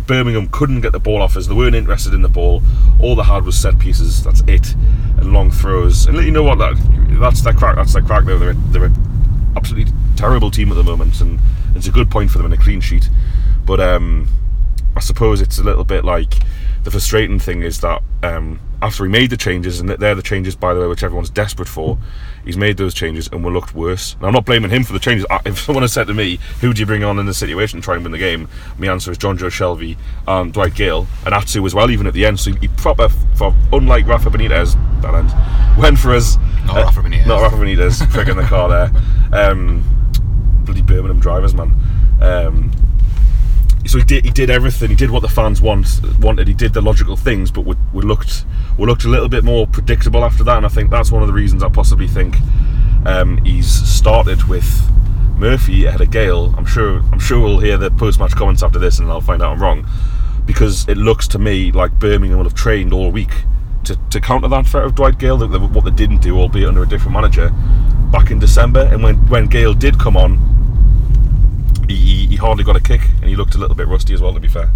Birmingham 0.10 0.50
couldn't 0.50 0.82
get 0.82 0.92
the 0.92 1.00
ball 1.00 1.22
off 1.22 1.38
us. 1.38 1.46
They 1.46 1.54
weren't 1.54 1.76
interested 1.76 2.16
in 2.16 2.24
the 2.24 2.30
ball. 2.30 2.64
All 3.00 3.16
they 3.16 3.22
had 3.22 3.46
was 3.46 3.56
set 3.56 3.78
pieces. 3.78 4.24
That's 4.24 4.42
it, 4.48 4.74
and 5.18 5.32
long 5.32 5.52
throws. 5.52 6.08
And 6.08 6.18
you 6.18 6.32
know 6.32 6.42
what? 6.42 6.58
That 6.58 6.76
that's 7.20 7.42
their 7.42 7.54
crack. 7.54 7.76
That's 7.76 7.94
their 7.94 8.02
crack. 8.02 8.26
Though 8.26 8.40
they're 8.40 8.54
they're 8.54 8.86
an 8.86 9.54
absolutely 9.56 9.94
terrible 10.16 10.50
team 10.50 10.72
at 10.72 10.76
the 10.76 10.84
moment, 10.84 11.22
and 11.22 11.40
it's 11.76 11.86
a 11.86 11.92
good 11.92 12.10
point 12.10 12.32
for 12.32 12.40
them 12.40 12.52
in 12.52 12.60
a 12.60 12.62
clean 12.62 12.82
sheet. 12.82 13.08
But 13.68 13.80
um, 13.80 14.28
I 14.96 15.00
suppose 15.00 15.42
it's 15.42 15.60
a 15.60 15.64
little 15.64 15.86
bit 15.86 16.04
like 16.04 16.40
the 16.84 16.90
frustrating 16.90 17.38
thing 17.38 17.62
is 17.62 17.82
that 17.82 18.02
um, 18.24 18.60
after 18.82 19.04
we 19.04 19.10
made 19.10 19.30
the 19.30 19.38
changes, 19.38 19.80
and 19.80 19.90
they're 19.90 20.16
the 20.16 20.24
changes, 20.24 20.56
by 20.56 20.74
the 20.74 20.80
way, 20.80 20.88
which 20.88 21.04
everyone's 21.04 21.30
desperate 21.30 21.68
for. 21.68 22.00
He's 22.46 22.58
made 22.58 22.78
those 22.78 22.94
changes, 22.94 23.28
and 23.32 23.44
we 23.44 23.52
looked 23.52 23.76
worse. 23.76 24.16
Now, 24.22 24.28
I'm 24.28 24.34
not 24.34 24.46
blaming 24.46 24.72
him 24.72 24.84
for 24.84 24.94
the 24.94 25.00
changes. 25.00 25.26
If 25.46 25.60
someone 25.60 25.84
had 25.84 25.92
said 25.92 26.08
to 26.08 26.14
me, 26.14 26.40
"Who 26.62 26.74
do 26.74 26.80
you 26.80 26.86
bring 26.86 27.04
on 27.04 27.20
in 27.20 27.26
this 27.26 27.38
situation 27.38 27.82
to 27.82 27.84
try 27.84 27.96
and 27.96 28.04
win 28.04 28.12
the 28.12 28.18
game?" 28.18 28.48
My 28.78 28.88
answer 28.88 29.12
is 29.12 29.18
Jonjo 29.18 29.50
Shelvey, 29.50 29.98
and 30.28 30.54
Dwight 30.54 30.76
Gayle, 30.76 31.08
and 31.26 31.34
Atsu 31.34 31.66
as 31.66 31.76
well, 31.76 31.90
even 31.92 32.08
at 32.08 32.14
the 32.14 32.26
end. 32.26 32.40
So 32.40 32.52
he, 32.52 32.58
he 32.60 32.68
proper, 32.70 33.10
for 33.36 33.54
unlike 33.72 34.08
Rafa 34.08 34.30
Benitez, 34.30 34.76
that 35.02 35.14
end, 35.14 35.34
went 35.78 36.00
for 36.00 36.14
us. 36.14 36.38
Not 36.66 36.76
Rafa 36.78 37.02
Benitez. 37.02 37.28
Not 37.28 37.42
Rafa 37.42 37.56
Benitez, 37.58 38.10
prick 38.12 38.28
in 38.28 38.38
the 38.38 38.44
car 38.44 38.70
there. 38.70 38.92
Um, 39.32 39.84
bloody 40.66 40.82
Birmingham 40.82 41.20
drivers, 41.20 41.54
man. 41.54 41.76
Um, 42.20 42.72
so 43.90 43.98
he 43.98 44.04
did 44.04 44.24
he 44.24 44.30
did 44.30 44.52
everything. 44.52 44.90
He 44.90 44.96
did 44.96 45.10
what 45.10 45.24
the 45.24 45.28
fans 45.28 45.64
want 45.64 46.00
wanted. 46.20 46.48
He 46.48 46.54
did 46.54 46.74
the 46.74 46.82
logical 46.82 47.16
things, 47.16 47.50
but 47.50 47.62
we, 47.62 47.76
we 47.92 48.04
looked 48.04 48.46
we 48.78 48.86
looked 48.86 49.04
a 49.04 49.08
little 49.08 49.28
bit 49.28 49.44
more 49.44 49.66
predictable 49.66 50.24
after 50.24 50.44
that. 50.44 50.58
And 50.58 50.66
I 50.66 50.70
think 50.70 50.92
that's 50.92 51.12
one 51.12 51.24
of 51.24 51.28
the 51.28 51.34
reasons 51.34 51.64
I 51.64 51.70
possibly 51.70 52.08
think 52.08 52.36
um, 53.08 53.44
he's 53.44 53.68
started 53.68 54.44
with 54.44 54.88
Murphy 55.38 55.86
ahead 55.86 56.02
of 56.02 56.12
Gayle. 56.12 56.54
I'm 56.56 56.68
sure 56.68 57.02
I'm 57.12 57.20
sure 57.20 57.40
we'll 57.40 57.60
hear 57.60 57.80
the 57.80 57.90
post 57.90 58.20
match 58.20 58.36
comments 58.36 58.62
after 58.62 58.78
this, 58.78 59.00
and 59.00 59.10
I'll 59.10 59.22
find 59.22 59.42
out 59.42 59.54
I'm 59.54 59.60
wrong 59.60 59.88
because 60.46 60.88
it 60.88 60.98
looks 60.98 61.28
to 61.30 61.40
me 61.40 61.72
like 61.72 61.92
Birmingham 61.98 62.38
will 62.38 62.46
have 62.46 62.54
trained 62.54 62.94
all 62.94 63.12
week 63.12 63.44
to, 63.86 63.96
to 64.12 64.22
counter 64.22 64.48
that 64.50 64.68
threat 64.68 64.84
of 64.84 64.94
Dwight 64.94 65.18
Gayle. 65.18 65.40
What 65.40 65.86
they 65.86 65.90
didn't 65.90 66.22
do, 66.22 66.38
albeit 66.38 66.68
under 66.68 66.84
a 66.84 66.88
different 66.88 67.14
manager, 67.14 67.50
back 68.12 68.30
in 68.30 68.38
December. 68.38 68.88
And 68.92 69.02
when 69.02 69.16
when 69.30 69.48
Gayle 69.48 69.74
did 69.74 69.98
come 69.98 70.16
on, 70.16 70.59
he, 71.90 71.96
he, 71.96 72.28
he 72.28 72.36
hardly 72.36 72.64
got 72.64 72.76
a 72.76 72.80
kick, 72.80 73.02
and 73.20 73.30
he 73.30 73.36
looked 73.36 73.56
a 73.56 73.58
little 73.58 73.76
bit 73.76 73.88
rusty 73.88 74.14
as 74.14 74.22
well. 74.22 74.34
To 74.34 74.40
be 74.40 74.48
fair. 74.48 74.72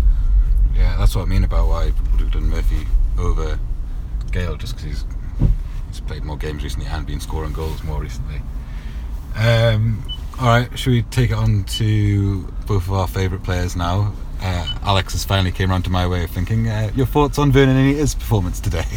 Yeah, 0.75 0.97
that's 0.97 1.15
what 1.15 1.21
I 1.21 1.25
mean 1.25 1.43
about 1.43 1.69
why 1.69 1.83
I 1.83 1.85
would 2.11 2.21
have 2.21 2.31
done 2.31 2.49
Murphy 2.49 2.87
over 3.19 3.59
Gayle, 4.31 4.57
just 4.57 4.75
because 4.75 4.85
he's, 4.89 5.05
he's 5.87 5.99
played 5.99 6.23
more 6.23 6.37
games 6.37 6.63
recently 6.63 6.87
and 6.87 7.05
been 7.05 7.19
scoring 7.19 7.53
goals 7.53 7.83
more 7.83 8.01
recently. 8.01 8.41
Um, 9.35 10.03
all 10.39 10.47
right, 10.47 10.79
should 10.79 10.91
we 10.91 11.03
take 11.03 11.29
it 11.29 11.35
on 11.35 11.63
to 11.63 12.43
both 12.65 12.87
of 12.87 12.93
our 12.93 13.07
favourite 13.07 13.43
players 13.43 13.75
now? 13.75 14.13
Uh, 14.41 14.67
Alex 14.81 15.13
has 15.13 15.23
finally 15.23 15.51
came 15.51 15.71
around 15.71 15.83
to 15.83 15.91
my 15.91 16.07
way 16.07 16.23
of 16.23 16.31
thinking. 16.31 16.67
Uh, 16.67 16.91
your 16.95 17.05
thoughts 17.05 17.37
on 17.37 17.51
Vernon 17.51 17.77
Anita's 17.77 18.15
performance 18.15 18.59
today? 18.59 18.85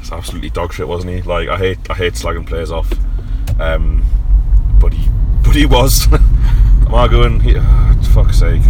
It's 0.00 0.12
absolutely 0.12 0.50
dog 0.50 0.74
shit, 0.74 0.86
wasn't 0.86 1.14
he? 1.14 1.22
Like 1.22 1.48
I 1.48 1.56
hate 1.56 1.78
I 1.88 1.94
hate 1.94 2.12
slagging 2.12 2.46
players 2.46 2.70
off, 2.70 2.92
um, 3.58 4.04
but 4.78 4.92
he 4.92 5.08
but 5.42 5.56
he 5.56 5.64
was. 5.64 6.06
Am 6.94 7.00
I 7.00 7.08
going? 7.08 7.40
He, 7.40 7.56
oh, 7.56 8.00
fuck's 8.14 8.38
sake. 8.38 8.62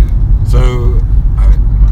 So, 0.46 0.98
I, 1.36 1.44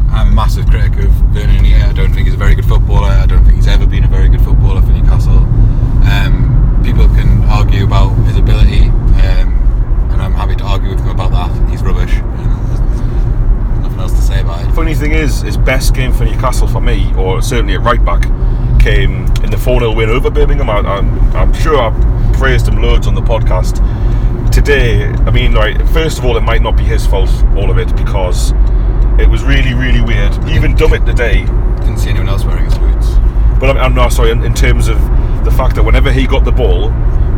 I'm 0.09 0.31
a 0.31 0.33
massive 0.33 0.65
critic 0.65 0.97
of 1.05 1.11
Vernon 1.29 1.57
Anita. 1.57 1.85
I 1.85 1.93
don't 1.93 2.11
think 2.11 2.25
he's 2.25 2.33
a 2.33 2.37
very 2.37 2.55
good 2.55 2.65
footballer. 2.65 3.09
I 3.09 3.27
don't 3.27 3.45
think 3.45 3.57
he's 3.57 3.67
ever 3.67 3.85
been 3.85 4.03
a 4.03 4.07
very 4.07 4.29
good 4.29 4.41
footballer 4.41 4.81
for 4.81 4.93
Newcastle. 4.93 5.37
Um, 5.37 6.81
people 6.83 7.07
can 7.09 7.43
argue 7.43 7.85
about 7.85 8.15
his 8.25 8.35
ability, 8.37 8.85
um, 8.89 9.53
and 10.11 10.23
I'm 10.23 10.33
happy 10.33 10.55
to 10.55 10.63
argue 10.63 10.89
with 10.89 10.97
them 10.97 11.09
about 11.09 11.29
that. 11.33 11.69
He's 11.69 11.83
rubbish. 11.83 12.15
And 12.15 12.67
there's, 12.67 12.79
there's 12.81 13.79
nothing 13.81 13.99
else 13.99 14.13
to 14.13 14.21
say 14.23 14.41
about 14.41 14.67
it. 14.67 14.73
Funny 14.73 14.95
thing 14.95 15.11
is, 15.11 15.41
his 15.41 15.55
best 15.55 15.93
game 15.93 16.11
for 16.11 16.25
Newcastle 16.25 16.67
for 16.67 16.81
me, 16.81 17.13
or 17.13 17.43
certainly 17.43 17.75
at 17.75 17.81
right 17.81 18.03
back, 18.03 18.23
came 18.81 19.27
in 19.43 19.51
the 19.51 19.59
4 19.59 19.81
0 19.81 19.93
win 19.93 20.09
over 20.09 20.31
Birmingham. 20.31 20.71
I, 20.71 20.79
I'm, 20.79 21.15
I'm 21.35 21.53
sure 21.53 21.79
I 21.79 21.91
praised 22.39 22.67
him 22.67 22.81
loads 22.81 23.05
on 23.05 23.13
the 23.13 23.21
podcast. 23.21 23.77
Today, 24.51 25.05
I 25.07 25.31
mean, 25.31 25.53
like, 25.53 25.77
first 25.89 26.19
of 26.19 26.25
all, 26.25 26.37
it 26.37 26.41
might 26.41 26.61
not 26.61 26.77
be 26.77 26.83
his 26.83 27.05
fault, 27.07 27.29
all 27.55 27.69
of 27.71 27.77
it, 27.77 27.95
because 27.95 28.51
it 29.19 29.27
was 29.29 29.43
really, 29.43 29.73
really 29.73 30.01
weird. 30.01 30.31
Even 30.49 30.75
Dummett 30.75 31.05
today, 31.05 31.43
Didn't 31.81 31.97
see 31.97 32.09
anyone 32.09 32.29
else 32.29 32.45
wearing 32.45 32.65
his 32.65 32.77
boots. 32.77 33.09
but 33.59 33.69
I'm, 33.69 33.77
I'm 33.77 33.95
not 33.95 34.13
sorry, 34.13 34.31
in, 34.31 34.43
in 34.43 34.53
terms 34.53 34.87
of 34.87 34.97
the 35.43 35.51
fact 35.51 35.75
that 35.75 35.83
whenever 35.83 36.11
he 36.11 36.25
got 36.27 36.45
the 36.45 36.51
ball 36.51 36.89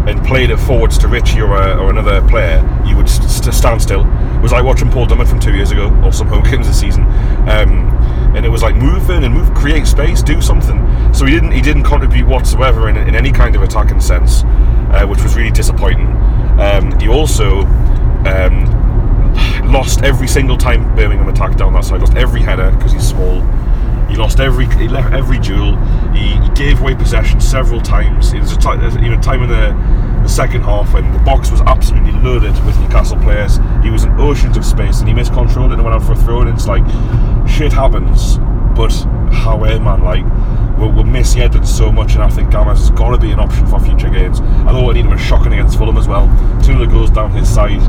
and 0.08 0.24
played 0.24 0.52
it 0.52 0.58
forwards 0.58 0.98
to 1.00 1.08
Ritchie 1.08 1.42
or, 1.42 1.56
a, 1.56 1.78
or 1.78 1.90
another 1.90 2.22
player, 2.28 2.60
you 2.86 2.96
would 2.96 3.10
st- 3.10 3.30
st- 3.30 3.54
stand 3.56 3.82
still. 3.82 4.02
It 4.36 4.42
was 4.42 4.52
like 4.52 4.64
watching 4.64 4.92
Paul 4.92 5.08
Dummett 5.08 5.28
from 5.28 5.40
two 5.40 5.56
years 5.56 5.72
ago, 5.72 5.90
or 6.04 6.12
some 6.12 6.28
home 6.34 6.44
games 6.44 6.68
this 6.68 6.80
season. 6.80 7.04
Um, 7.50 7.90
and 8.36 8.46
it 8.46 8.50
was 8.50 8.62
like 8.62 8.76
move 8.76 9.10
in 9.10 9.24
and 9.24 9.34
move, 9.34 9.54
create 9.56 9.88
space, 9.88 10.22
do 10.22 10.42
something. 10.42 10.78
So 11.14 11.26
he 11.26 11.32
didn't 11.32 11.52
he 11.52 11.62
didn't 11.62 11.84
contribute 11.84 12.28
whatsoever 12.28 12.90
in, 12.90 12.98
in 12.98 13.16
any 13.16 13.32
kind 13.32 13.56
of 13.56 13.64
attacking 13.64 14.02
sense, 14.02 14.44
uh, 14.44 15.06
which 15.08 15.24
was 15.24 15.36
really 15.38 15.52
disappointing. 15.52 16.08
Um, 16.60 16.98
he 17.00 17.08
also 17.08 17.62
um, 18.26 18.66
lost 19.72 20.04
every 20.04 20.28
single 20.28 20.58
time 20.58 20.96
Birmingham 20.96 21.28
attacked 21.28 21.58
down 21.58 21.74
that 21.74 21.86
side. 21.86 22.00
Lost 22.00 22.16
every 22.16 22.42
header 22.42 22.72
because 22.72 22.94
he's 22.94 23.08
small. 23.08 23.42
He 24.08 24.16
lost 24.16 24.40
every 24.40 24.68
he 24.78 24.88
left 24.88 25.14
every 25.14 25.40
duel. 25.40 25.76
He, 26.14 26.38
he 26.38 26.50
gave 26.52 26.82
away 26.82 26.96
possession 26.96 27.42
several 27.42 27.82
times. 27.82 28.34
It 28.34 28.40
was 28.40 28.54
a 28.54 28.58
time, 28.58 28.82
you 29.04 29.10
know, 29.10 29.22
time 29.22 29.44
in 29.44 29.50
the, 29.50 30.22
the 30.22 30.30
second 30.30 30.62
half 30.62 30.94
when 30.94 31.12
the 31.12 31.20
box 31.20 31.52
was 31.52 31.62
absolutely 31.62 32.14
loaded 32.22 32.54
with 32.66 32.80
Newcastle 32.80 33.18
players. 33.18 33.58
He 33.84 33.90
was 33.90 34.04
in 34.04 34.12
oceans 34.20 34.58
of 34.58 34.66
space 34.66 35.00
and 35.00 35.08
he 35.08 35.14
miscontrolled 35.14 35.72
it 35.72 35.76
and 35.76 35.84
went 35.84 35.96
out 35.96 36.04
for 36.04 36.14
a 36.14 36.16
throw. 36.16 36.42
And 36.42 36.50
it's 36.50 36.68
like 36.68 36.86
shit 37.48 37.74
happens, 37.74 38.38
but 38.78 38.94
how 39.34 39.64
eh, 39.64 39.80
man, 39.80 40.04
like 40.04 40.26
we'll, 40.78 41.06
Edwards 41.16 41.76
so 41.76 41.92
much, 41.92 42.14
and 42.14 42.24
I 42.24 42.30
think 42.30 42.50
Gámez 42.50 42.78
has 42.78 42.92
got 42.92 43.12
to 43.12 43.18
be 43.18 43.32
an 43.32 43.40
option 43.40 43.66
for 43.66 43.80
future 43.80 44.10
games. 44.10 44.42
Was 44.42 44.95
shocking 45.26 45.54
against 45.54 45.78
Fulham 45.78 45.98
as 45.98 46.08
well. 46.08 46.28
Two 46.64 46.74
of 46.74 46.80
the 46.80 46.86
goals 46.86 47.10
down 47.10 47.32
his 47.32 47.52
side. 47.52 47.82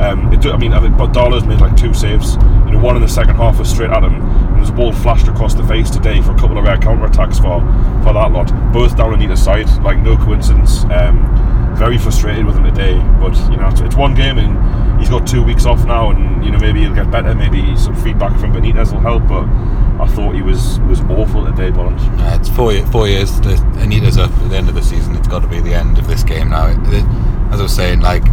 Um, 0.00 0.30
do, 0.40 0.52
I 0.52 0.56
mean, 0.56 0.72
I 0.72 0.80
think 0.80 0.96
made 1.44 1.60
like 1.60 1.76
two 1.76 1.92
saves. 1.92 2.34
You 2.34 2.72
know, 2.72 2.78
one 2.78 2.96
in 2.96 3.02
the 3.02 3.08
second 3.08 3.36
half 3.36 3.58
was 3.58 3.68
straight 3.68 3.90
at 3.90 4.02
him, 4.02 4.14
and 4.22 4.60
a 4.70 4.72
ball 4.72 4.92
flashed 4.92 5.28
across 5.28 5.54
the 5.54 5.64
face 5.64 5.90
today 5.90 6.20
for 6.22 6.32
a 6.32 6.38
couple 6.38 6.58
of 6.58 6.64
rare 6.64 6.78
counter 6.78 7.04
attacks 7.04 7.38
for 7.38 7.60
for 8.02 8.12
that 8.12 8.30
lot. 8.32 8.50
Both 8.72 8.96
down 8.96 9.12
Anita's 9.12 9.42
side, 9.42 9.68
like 9.82 9.98
no 9.98 10.16
coincidence. 10.16 10.84
Um, 10.84 11.63
very 11.76 11.98
frustrated 11.98 12.44
with 12.46 12.56
him 12.56 12.64
today, 12.64 12.94
but 13.20 13.34
you 13.50 13.56
know, 13.56 13.68
it's, 13.68 13.80
it's 13.80 13.96
one 13.96 14.14
game 14.14 14.38
and 14.38 15.00
he's 15.00 15.08
got 15.10 15.26
two 15.26 15.42
weeks 15.42 15.66
off 15.66 15.84
now, 15.84 16.10
and 16.10 16.44
you 16.44 16.50
know 16.50 16.58
maybe 16.58 16.80
he'll 16.80 16.94
get 16.94 17.10
better. 17.10 17.34
Maybe 17.34 17.76
some 17.76 17.94
feedback 17.96 18.38
from 18.40 18.52
Benitez 18.52 18.92
will 18.92 19.00
help, 19.00 19.26
but. 19.28 19.46
I 19.94 20.08
thought 20.08 20.34
he 20.34 20.42
was 20.42 20.80
was 20.80 21.00
awful 21.02 21.46
today, 21.46 21.70
Bolland. 21.70 22.00
Uh, 22.20 22.36
it's 22.40 22.48
four, 22.48 22.74
four 22.88 23.06
years. 23.06 23.30
Anita's 23.78 24.18
up 24.18 24.28
at 24.28 24.50
the 24.50 24.56
end 24.56 24.68
of 24.68 24.74
the 24.74 24.82
season. 24.82 25.14
It's 25.14 25.28
got 25.28 25.42
to 25.42 25.46
be 25.46 25.60
the 25.60 25.72
end 25.72 25.98
of 25.98 26.08
this 26.08 26.24
game 26.24 26.50
now. 26.50 26.66
It, 26.66 26.78
it, 26.92 27.04
as 27.52 27.60
I 27.60 27.62
was 27.62 27.72
saying, 27.72 28.00
like 28.00 28.24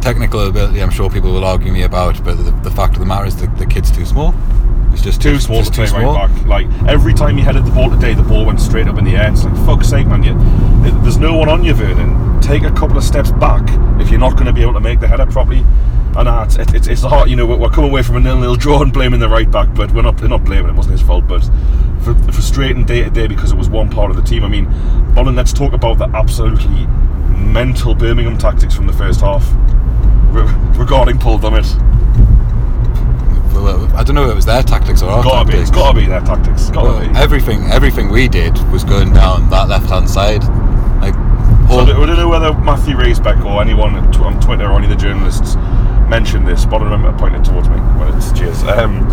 technical 0.00 0.46
ability, 0.46 0.80
I'm 0.80 0.90
sure 0.90 1.10
people 1.10 1.32
will 1.32 1.44
argue 1.44 1.72
me 1.72 1.82
about, 1.82 2.22
but 2.22 2.36
the, 2.36 2.52
the 2.62 2.70
fact 2.70 2.92
of 2.94 3.00
the 3.00 3.04
matter 3.04 3.26
is 3.26 3.34
the, 3.34 3.48
the 3.48 3.66
kid's 3.66 3.90
too 3.90 4.06
small. 4.06 4.30
He's 4.92 5.02
just 5.02 5.20
Too 5.20 5.40
small 5.40 5.58
just 5.58 5.74
to 5.74 5.80
play 5.80 5.86
too 5.86 5.90
small. 5.98 6.14
right 6.14 6.28
back. 6.28 6.46
Like 6.46 6.66
every 6.88 7.14
time 7.14 7.36
he 7.36 7.42
headed 7.42 7.64
the 7.66 7.72
ball 7.72 7.90
today, 7.90 8.14
the 8.14 8.22
ball 8.22 8.44
went 8.46 8.60
straight 8.60 8.86
up 8.86 8.96
in 8.96 9.04
the 9.04 9.16
air. 9.16 9.32
It's 9.32 9.42
like 9.42 9.56
fuck's 9.66 9.88
sake, 9.88 10.06
man! 10.06 10.22
You, 10.22 10.34
there's 11.02 11.18
no 11.18 11.36
one 11.36 11.48
on 11.48 11.64
you, 11.64 11.74
Vernon. 11.74 12.27
Take 12.40 12.62
a 12.62 12.70
couple 12.70 12.96
of 12.96 13.04
steps 13.04 13.30
back 13.32 13.62
if 14.00 14.10
you're 14.10 14.20
not 14.20 14.34
going 14.34 14.46
to 14.46 14.52
be 14.52 14.62
able 14.62 14.74
to 14.74 14.80
make 14.80 15.00
the 15.00 15.08
header 15.08 15.26
properly. 15.26 15.64
And 16.16 16.26
uh, 16.28 16.46
it's, 16.48 16.56
it's, 16.74 16.86
it's 16.88 17.02
hard, 17.02 17.28
you 17.28 17.36
know. 17.36 17.46
We're, 17.46 17.68
coming 17.68 17.90
away 17.90 18.02
from 18.02 18.16
a 18.16 18.20
nil-nil 18.20 18.56
draw 18.56 18.82
and 18.82 18.92
blaming 18.92 19.20
the 19.20 19.28
right 19.28 19.50
back, 19.50 19.74
but 19.74 19.92
we're 19.92 20.02
not. 20.02 20.20
We're 20.20 20.28
not 20.28 20.44
blaming. 20.44 20.70
It 20.70 20.74
wasn't 20.74 20.98
his 20.98 21.02
fault, 21.06 21.28
but 21.28 21.42
frustrating 22.32 22.84
day 22.84 23.04
to 23.04 23.10
day 23.10 23.26
because 23.26 23.52
it 23.52 23.58
was 23.58 23.68
one 23.68 23.90
part 23.90 24.10
of 24.10 24.16
the 24.16 24.22
team. 24.22 24.42
I 24.42 24.48
mean, 24.48 24.64
Bolland, 25.14 25.36
let's 25.36 25.52
talk 25.52 25.74
about 25.74 25.98
the 25.98 26.06
absolutely 26.16 26.86
mental 27.52 27.94
Birmingham 27.94 28.38
tactics 28.38 28.74
from 28.74 28.86
the 28.86 28.92
first 28.92 29.20
half 29.20 29.46
re- 30.32 30.42
regarding 30.78 31.18
Paul 31.18 31.38
Dummett. 31.38 31.68
Well, 33.52 33.84
I 33.96 34.02
don't 34.04 34.14
know 34.14 34.24
if 34.24 34.30
it 34.30 34.36
was 34.36 34.46
their 34.46 34.62
tactics 34.62 35.02
or 35.02 35.10
our 35.10 35.22
Gotta 35.22 35.44
be, 35.44 35.52
tactics. 35.52 35.68
it's 35.68 35.78
gotta 35.78 35.98
be 36.00 36.06
their 36.06 36.20
tactics. 36.20 36.70
Well, 36.70 37.00
be. 37.00 37.18
everything, 37.18 37.64
everything 37.64 38.08
we 38.08 38.28
did 38.28 38.56
was 38.72 38.84
going 38.84 39.12
down 39.12 39.50
that 39.50 39.68
left-hand 39.68 40.08
side. 40.08 40.42
Like, 41.68 41.88
So 41.88 42.02
I 42.02 42.06
don't 42.06 42.16
know 42.16 42.28
whether 42.28 42.52
Matthew 42.54 42.96
Racebeck 42.96 43.44
or 43.44 43.60
anyone 43.60 43.94
on 43.96 44.40
Twitter 44.40 44.66
or 44.66 44.78
any 44.78 44.90
of 44.90 44.90
the 44.90 44.96
journalists 44.96 45.56
mentioned 46.08 46.46
this, 46.46 46.64
but 46.64 46.80
I 46.80 46.84
remember 46.84 47.16
pointing 47.18 47.42
towards 47.42 47.68
me 47.68 47.76
when 47.76 48.16
it's 48.16 48.32
cheers. 48.32 48.62
Um, 48.64 49.06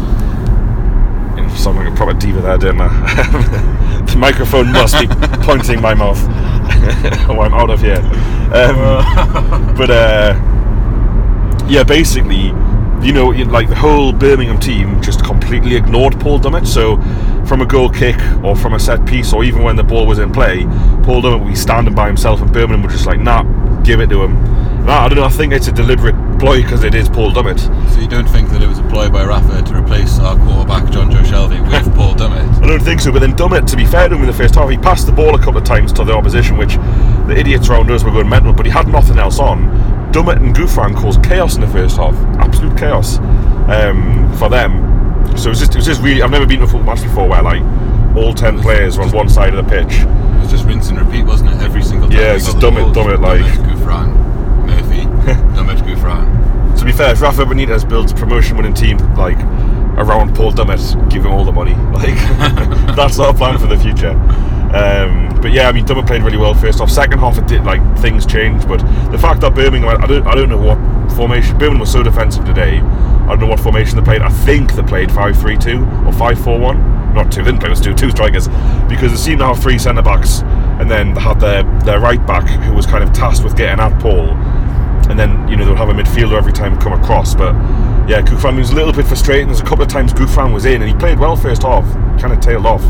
sound 1.57 1.77
like 1.77 1.91
a 1.91 1.95
proper 1.95 2.13
diva 2.13 2.41
there, 2.41 2.57
didn't 2.57 2.81
I? 2.81 4.03
the 4.05 4.15
microphone 4.17 4.71
must 4.71 4.99
be 4.99 5.07
pointing 5.43 5.81
my 5.81 5.93
mouth. 5.93 6.19
oh, 7.29 7.39
I'm 7.41 7.53
out 7.53 7.69
of 7.69 7.81
here. 7.81 7.97
Um, 8.53 9.75
but 9.75 9.89
uh, 9.89 10.33
yeah, 11.67 11.83
basically, 11.83 12.47
you 13.05 13.13
know, 13.13 13.27
like 13.29 13.69
the 13.69 13.75
whole 13.75 14.11
Birmingham 14.11 14.59
team 14.59 15.01
just 15.01 15.23
completely 15.23 15.75
ignored 15.75 16.19
Paul 16.19 16.39
Dummett. 16.39 16.67
So, 16.67 16.97
from 17.47 17.61
a 17.61 17.65
goal 17.65 17.89
kick 17.89 18.15
or 18.43 18.55
from 18.55 18.73
a 18.73 18.79
set 18.79 19.05
piece, 19.05 19.33
or 19.33 19.43
even 19.43 19.63
when 19.63 19.75
the 19.75 19.83
ball 19.83 20.05
was 20.05 20.19
in 20.19 20.31
play, 20.31 20.63
Paul 21.03 21.21
Dummett 21.21 21.39
would 21.39 21.49
be 21.49 21.55
standing 21.55 21.93
by 21.93 22.07
himself, 22.07 22.41
and 22.41 22.51
Birmingham 22.51 22.81
were 22.83 22.89
just 22.89 23.05
like, 23.05 23.19
"Nah, 23.19 23.43
give 23.83 23.99
it 23.99 24.09
to 24.09 24.23
him." 24.23 24.35
I 24.87 25.07
don't 25.09 25.17
know. 25.17 25.23
I 25.25 25.29
think 25.29 25.51
it's 25.51 25.67
a 25.67 25.71
deliberate 25.71 26.15
ploy 26.37 26.61
because 26.61 26.83
it 26.83 26.93
is 26.93 27.09
Paul 27.09 27.31
Dummett. 27.31 27.59
so 27.91 27.99
you 27.99 28.07
don't 28.07 28.27
think 28.29 28.49
that 28.49 28.61
it 28.61 28.67
was 28.67 28.77
a 28.77 28.83
ploy 28.83 29.09
by 29.09 29.25
Rafa 29.25 29.63
to 29.63 29.75
replace 29.75 30.19
our 30.19 30.37
quarterback 30.37 30.83
Jonjo 30.85 31.23
Shelvey 31.23 31.59
with 31.61 31.95
Paul 31.95 32.13
Dummett? 32.13 32.63
I 32.63 32.67
don't 32.67 32.83
think 32.83 33.01
so. 33.01 33.11
But 33.11 33.19
then 33.19 33.35
Dummett, 33.35 33.65
to 33.71 33.77
be 33.77 33.85
fair 33.85 34.09
to 34.09 34.15
him 34.15 34.21
in 34.21 34.27
the 34.27 34.33
first 34.33 34.53
half, 34.55 34.69
he 34.69 34.77
passed 34.77 35.07
the 35.07 35.11
ball 35.11 35.33
a 35.33 35.39
couple 35.39 35.57
of 35.57 35.63
times 35.63 35.91
to 35.93 36.03
the 36.03 36.13
opposition, 36.13 36.57
which 36.57 36.75
the 37.27 37.35
idiots 37.35 37.67
around 37.69 37.89
us 37.89 38.03
were 38.03 38.11
going 38.11 38.29
mental. 38.29 38.53
But 38.53 38.67
he 38.67 38.71
had 38.71 38.87
nothing 38.87 39.17
else 39.17 39.39
on. 39.39 39.69
Dummett 40.11 40.37
and 40.37 40.55
Gouffran 40.55 40.95
caused 40.95 41.23
chaos 41.23 41.55
in 41.55 41.61
the 41.61 41.67
first 41.67 41.97
half, 41.97 42.15
absolute 42.37 42.77
chaos 42.77 43.17
um, 43.67 44.31
for 44.37 44.49
them. 44.49 44.94
So 45.37 45.47
it 45.47 45.49
was 45.49 45.59
just, 45.59 45.71
it 45.73 45.77
was 45.77 45.85
just 45.85 46.01
really. 46.01 46.21
I've 46.21 46.31
never 46.31 46.45
been 46.45 46.59
to 46.59 46.65
a 46.65 46.67
football 46.67 46.95
match 46.95 47.03
before 47.03 47.27
where 47.27 47.41
like 47.41 47.61
all 48.15 48.33
ten 48.33 48.59
players 48.61 48.97
were 48.97 49.03
on 49.03 49.11
one 49.11 49.29
side 49.29 49.53
of 49.53 49.63
the 49.65 49.69
pitch. 49.69 49.93
It 50.01 50.39
was 50.41 50.51
just 50.51 50.65
rinse 50.65 50.89
and 50.89 50.99
repeat, 50.99 51.23
wasn't 51.25 51.51
it? 51.51 51.61
Every 51.61 51.83
single 51.83 52.07
time. 52.09 52.17
Yeah, 52.17 52.33
it's 52.33 52.45
just 52.45 52.57
Dummett- 52.57 52.93
dumb 52.93 53.09
it, 53.09 53.19
like- 53.19 53.41
Gouffran, 53.41 54.65
Murphy, 54.65 55.01
Dummett, 55.55 55.77
Gouffran. 55.81 56.77
To 56.79 56.85
be 56.85 56.91
fair, 56.91 57.11
if 57.13 57.21
Rafa 57.21 57.43
Benitez 57.45 57.87
builds 57.87 58.11
a 58.11 58.15
promotion-winning 58.15 58.73
team 58.73 58.97
like 59.15 59.37
around 59.97 60.35
Paul 60.35 60.51
Dummett, 60.51 61.09
give 61.09 61.25
him 61.25 61.31
all 61.31 61.43
the 61.45 61.51
money. 61.51 61.73
Like 61.95 62.15
that's 62.95 63.17
our 63.19 63.33
plan 63.33 63.57
for 63.57 63.67
the 63.67 63.77
future. 63.77 64.11
Um, 64.75 65.29
but 65.41 65.51
yeah, 65.53 65.69
I 65.69 65.71
mean, 65.71 65.85
Dummett 65.85 66.05
played 66.07 66.21
really 66.23 66.37
well 66.37 66.53
first 66.53 66.81
off. 66.81 66.91
Second 66.91 67.19
half, 67.19 67.37
it 67.37 67.47
did 67.47 67.63
like 67.63 67.81
things 67.99 68.25
changed. 68.25 68.67
But 68.67 68.79
the 69.11 69.17
fact 69.17 69.39
that 69.41 69.55
Birmingham, 69.55 70.01
I 70.03 70.05
don't, 70.07 70.27
I 70.27 70.35
don't 70.35 70.49
know 70.49 70.57
what 70.57 70.77
formation. 71.15 71.53
Birmingham 71.57 71.79
was 71.79 71.91
so 71.91 72.03
defensive 72.03 72.43
today. 72.45 72.79
I 73.25 73.29
don't 73.29 73.41
know 73.41 73.47
what 73.47 73.59
formation 73.59 73.97
they 73.97 74.03
played. 74.03 74.21
I 74.21 74.29
think 74.29 74.73
they 74.73 74.83
played 74.83 75.09
5-3-2 75.09 76.07
or 76.07 76.11
5-4-1. 76.11 77.13
Not 77.13 77.31
two. 77.31 77.43
They 77.43 77.51
didn't 77.51 77.61
play 77.61 77.69
with 77.69 77.81
two, 77.81 77.93
two 77.93 78.11
strikers 78.11 78.47
because 78.89 79.11
they 79.11 79.17
seemed 79.17 79.39
to 79.39 79.45
have 79.45 79.61
three 79.61 79.79
centre 79.79 80.01
backs, 80.01 80.41
and 80.81 80.91
then 80.91 81.13
they 81.13 81.21
had 81.21 81.39
their 81.39 81.63
their 81.81 81.99
right 82.01 82.25
back 82.27 82.45
who 82.63 82.73
was 82.73 82.85
kind 82.85 83.03
of 83.03 83.13
tasked 83.13 83.43
with 83.43 83.55
getting 83.55 83.79
at 83.79 84.01
Paul 84.01 84.35
and 85.09 85.19
then 85.19 85.47
you 85.47 85.55
know 85.55 85.65
they'll 85.65 85.75
have 85.75 85.89
a 85.89 85.93
midfielder 85.93 86.35
every 86.35 86.51
time 86.51 86.79
come 86.79 86.93
across. 86.93 87.35
But 87.35 87.53
yeah, 88.09 88.21
Gouffran 88.21 88.57
was 88.57 88.71
a 88.71 88.75
little 88.75 88.93
bit 88.93 89.05
frustrating. 89.05 89.47
There's 89.47 89.59
a 89.59 89.65
couple 89.65 89.83
of 89.83 89.89
times 89.89 90.13
Gouffran 90.13 90.53
was 90.53 90.65
in 90.65 90.81
and 90.81 90.91
he 90.91 90.97
played 90.97 91.19
well 91.19 91.35
first 91.35 91.63
half, 91.63 91.85
kind 92.19 92.33
of 92.33 92.39
tailed 92.39 92.65
off 92.65 92.83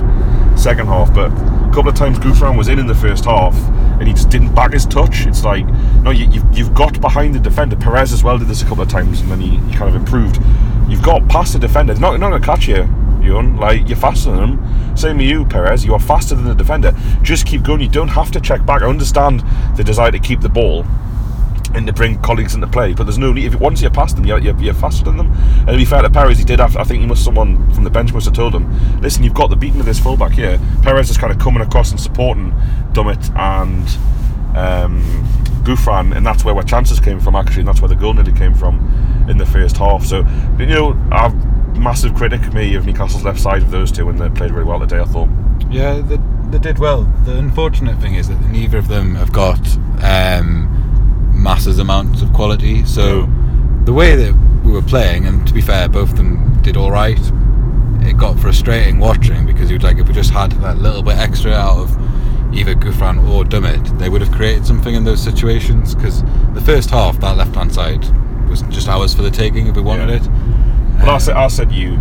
second 0.58 0.88
half. 0.88 1.14
But 1.14 1.32
a 1.32 1.72
couple 1.74 1.90
of 1.90 1.96
times 1.96 2.20
Gouffran 2.20 2.58
was 2.58 2.68
in 2.68 2.80
in 2.80 2.88
the 2.88 2.96
first 2.96 3.26
half 3.26 3.54
and 4.00 4.08
he 4.08 4.14
just 4.14 4.30
didn't 4.30 4.54
back 4.54 4.74
his 4.74 4.86
touch. 4.86 5.26
It's 5.26 5.44
like 5.44 5.66
no, 6.02 6.12
you, 6.12 6.30
you've, 6.30 6.58
you've 6.58 6.74
got 6.74 7.00
behind 7.02 7.36
the 7.36 7.40
defender. 7.40 7.76
Perez 7.76 8.14
as 8.14 8.24
well 8.24 8.38
did 8.38 8.48
this 8.48 8.62
a 8.62 8.66
couple 8.66 8.84
of 8.84 8.90
times 8.90 9.22
and 9.22 9.32
then 9.32 9.40
he, 9.40 9.58
he 9.58 9.74
kind 9.74 9.90
of 9.90 9.96
improved. 9.96 10.40
You've 10.88 11.04
got 11.04 11.28
past 11.28 11.54
the 11.54 11.60
defender. 11.60 11.94
They're 11.94 12.02
not, 12.02 12.20
not 12.20 12.30
going 12.30 12.42
to 12.42 12.46
catch 12.46 12.68
you. 12.68 12.88
Yoan. 13.26 13.60
Like 13.60 13.88
you're 13.88 13.98
faster 13.98 14.32
than 14.32 14.58
them. 14.58 14.98
Same 14.98 15.18
with 15.18 15.26
you, 15.26 15.46
Perez. 15.46 15.84
You 15.84 15.94
are 15.94 16.00
faster 16.00 16.36
than 16.36 16.46
the 16.46 16.56
defender. 16.56 16.96
Just 17.22 17.46
keep 17.46 17.64
going. 17.64 17.82
You 17.82 17.90
don't 17.90 18.08
have 18.10 18.32
to 18.32 18.40
check 18.40 18.66
back. 18.66 18.82
I 18.82 18.88
understand 18.88 19.44
the 19.76 19.84
desire 19.84 20.12
to 20.12 20.20
keep 20.20 20.42
the 20.42 20.50
ball 20.50 20.86
and 21.76 21.86
to 21.88 21.94
bring 21.94 22.20
colleagues 22.22 22.56
into 22.56 22.68
play. 22.68 22.94
But 22.94 23.04
there's 23.04 23.18
no 23.18 23.34
need. 23.34 23.46
If 23.46 23.60
once 23.60 23.82
you're 23.82 23.92
past 23.92 24.16
them, 24.16 24.26
you're, 24.26 24.40
you're, 24.40 24.58
you're 24.58 24.74
faster 24.74 25.04
than 25.04 25.18
them. 25.18 25.32
And 25.32 25.68
to 25.68 25.78
be 25.78 25.86
fair 25.86 26.02
to 26.02 26.10
Perez, 26.10 26.38
he 26.38 26.44
did. 26.44 26.60
Have, 26.60 26.78
I 26.78 26.84
think 26.84 27.02
he 27.02 27.08
must. 27.08 27.24
Someone 27.24 27.72
from 27.74 27.84
the 27.84 27.90
bench 27.90 28.14
must 28.14 28.26
have 28.26 28.36
told 28.36 28.56
him, 28.56 29.02
"Listen, 29.02 29.24
you've 29.24 29.34
got 29.34 29.50
the 29.50 29.56
beating 29.56 29.80
of 29.80 29.86
this 29.86 30.00
fullback 30.00 30.32
here." 30.32 30.60
Perez 30.82 31.10
is 31.10 31.18
kind 31.18 31.34
of 31.34 31.40
coming 31.40 31.62
across 31.62 31.92
and 31.92 32.00
supporting 32.00 32.52
Dummett 32.94 33.30
and 33.38 33.84
um, 34.56 35.02
Gouffran, 35.64 36.16
and 36.16 36.26
that's 36.26 36.46
where 36.46 36.56
our 36.56 36.64
chances 36.64 37.00
came 37.00 37.20
from. 37.20 37.36
Actually, 37.36 37.62
and 37.62 37.68
that's 37.68 37.82
where 37.82 37.90
the 37.90 37.96
goal 37.96 38.14
nearly 38.14 38.34
came 38.34 38.54
from 38.54 39.26
in 39.30 39.38
the 39.38 39.46
first 39.46 39.78
half. 39.78 40.06
So 40.06 40.20
you 40.58 40.68
know, 40.68 40.92
I'm 41.12 41.82
massive 41.82 42.16
critic 42.16 42.54
me 42.54 42.76
of 42.76 42.86
Newcastle's 42.86 43.24
left 43.24 43.40
side 43.40 43.62
of 43.62 43.72
those 43.72 43.92
two, 43.92 44.10
and 44.10 44.20
they 44.20 44.30
played 44.30 44.52
really 44.52 44.66
well 44.66 44.80
today. 44.80 45.00
I 45.00 45.06
thought. 45.06 45.30
Yeah, 45.70 46.00
they, 46.00 46.20
they 46.52 46.60
did 46.60 46.80
well. 46.80 47.04
The 47.26 47.38
unfortunate 47.38 48.00
thing 48.00 48.16
is 48.16 48.28
that 48.28 48.40
neither 48.50 48.78
of 48.78 48.88
them 48.88 49.16
have 49.16 49.32
got 49.32 49.60
um, 50.04 50.85
masses 51.46 51.78
amounts 51.80 52.22
of 52.24 52.34
quality. 52.34 52.84
So 52.86 53.30
the 53.86 53.94
way 53.94 54.16
that 54.16 54.34
we 54.66 54.72
were 54.72 54.82
playing, 54.82 55.26
and 55.28 55.48
to 55.48 55.54
be 55.54 55.62
fair, 55.62 55.88
both 55.88 56.10
of 56.10 56.18
them 56.18 56.60
did 56.64 56.76
all 56.76 56.90
right. 56.92 57.20
It 58.02 58.18
got 58.18 58.40
frustrating 58.40 58.98
watching 59.00 59.46
because 59.46 59.70
you'd 59.72 59.84
like 59.84 59.98
if 59.98 60.08
we 60.08 60.14
just 60.14 60.32
had 60.32 60.52
that 60.64 60.80
little 60.80 61.04
bit 61.04 61.18
extra 61.18 61.52
out 61.54 61.78
of 61.78 61.92
either 62.54 62.74
Gouffran 62.74 63.30
or 63.30 63.44
Dummett, 63.44 63.98
they 64.00 64.10
would 64.10 64.22
have 64.22 64.32
created 64.32 64.66
something 64.66 64.96
in 64.96 65.04
those 65.04 65.22
situations. 65.22 65.94
Because 65.94 66.24
the 66.56 66.62
first 66.66 66.90
half, 66.90 67.20
that 67.20 67.38
left 67.38 67.54
hand 67.56 67.72
side 67.74 68.04
was 68.50 68.64
just 68.64 68.88
ours 68.88 69.14
for 69.14 69.22
the 69.22 69.32
taking 69.32 69.68
if 69.68 69.76
we 69.76 69.82
wanted 69.84 70.10
Yeah. 70.10 70.16
it. 70.16 70.28
Well, 71.00 71.10
I 71.12 71.14
Um, 71.16 71.20
said, 71.20 71.36
I 71.38 71.48
said 71.48 71.72
you, 71.72 72.00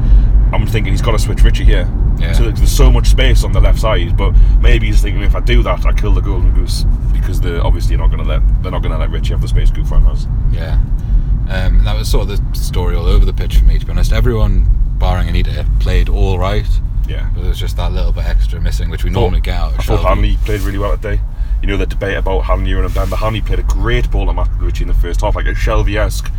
I'm 0.55 0.67
thinking 0.67 0.93
he's 0.95 1.03
got 1.03 1.13
to 1.13 1.19
switch 1.19 1.43
Ritchie 1.45 1.65
here. 1.65 1.87
Yeah. 2.29 2.33
So 2.33 2.51
there's 2.51 2.71
so 2.73 2.91
much 2.91 3.09
space 3.09 3.45
on 3.45 3.53
the 3.53 3.61
left 3.61 3.79
side, 3.81 4.17
but 4.17 4.33
maybe 4.61 4.87
he's 4.87 5.01
thinking 5.03 5.23
if 5.23 5.35
I 5.35 5.41
do 5.41 5.63
that, 5.63 5.85
I 5.87 5.93
kill 5.93 6.13
the 6.13 6.21
golden 6.21 6.53
goose 6.55 6.85
because 7.13 7.41
they're 7.41 7.65
obviously 7.65 7.97
not 7.97 8.09
going 8.09 8.23
to 8.23 8.29
let 8.29 8.41
they're 8.63 8.73
not 8.73 8.83
going 8.83 8.93
to 8.93 8.99
let 8.99 9.11
Ritchie 9.11 9.31
have 9.33 9.41
the 9.43 9.49
space 9.49 9.71
Gouffran 9.71 10.03
has. 10.07 10.27
Yeah. 10.53 10.79
Um, 11.49 11.85
that 11.85 11.97
was 11.97 12.11
sort 12.11 12.29
of 12.31 12.53
the 12.53 12.59
story 12.59 12.97
all 12.97 13.07
over 13.07 13.25
the 13.25 13.33
pitch 13.35 13.57
for 13.59 13.65
me, 13.65 13.79
to 13.79 13.85
be 13.85 13.93
honest. 13.93 14.13
Everyone, 14.13 14.67
barring 14.99 15.29
Anita, 15.29 15.67
played 15.79 16.09
all 16.09 16.39
right, 16.39 16.67
Yeah. 17.07 17.29
but 17.35 17.41
there 17.43 17.51
was 17.51 17.59
just 17.59 17.77
that 17.77 17.93
little 17.93 18.13
bit 18.13 18.25
extra 18.25 18.61
missing, 18.61 18.89
which 18.89 19.05
we 19.05 19.11
normally 19.11 19.41
get 19.43 19.55
out 19.55 19.73
of 19.75 19.81
I 19.81 19.83
thought 19.83 20.05
Hanley 20.05 20.39
played 20.47 20.63
really 20.63 20.79
well 20.79 20.97
today. 20.97 21.21
You 21.61 21.69
know 21.69 21.77
the 21.77 21.87
debate 21.87 22.17
about 22.17 22.41
Hanley 22.45 22.73
and 22.73 22.89
Mbemba. 22.89 23.17
Hanley 23.19 23.41
played 23.43 23.59
a 23.59 23.63
great 23.63 24.11
ball 24.11 24.27
to 24.27 24.33
Matt 24.33 24.49
Ritchie 24.59 24.85
in 24.85 24.89
the 24.89 24.95
first 24.95 25.21
half, 25.21 25.35
like 25.37 25.47
a 25.47 25.53
Shelvey-esque 25.55 26.31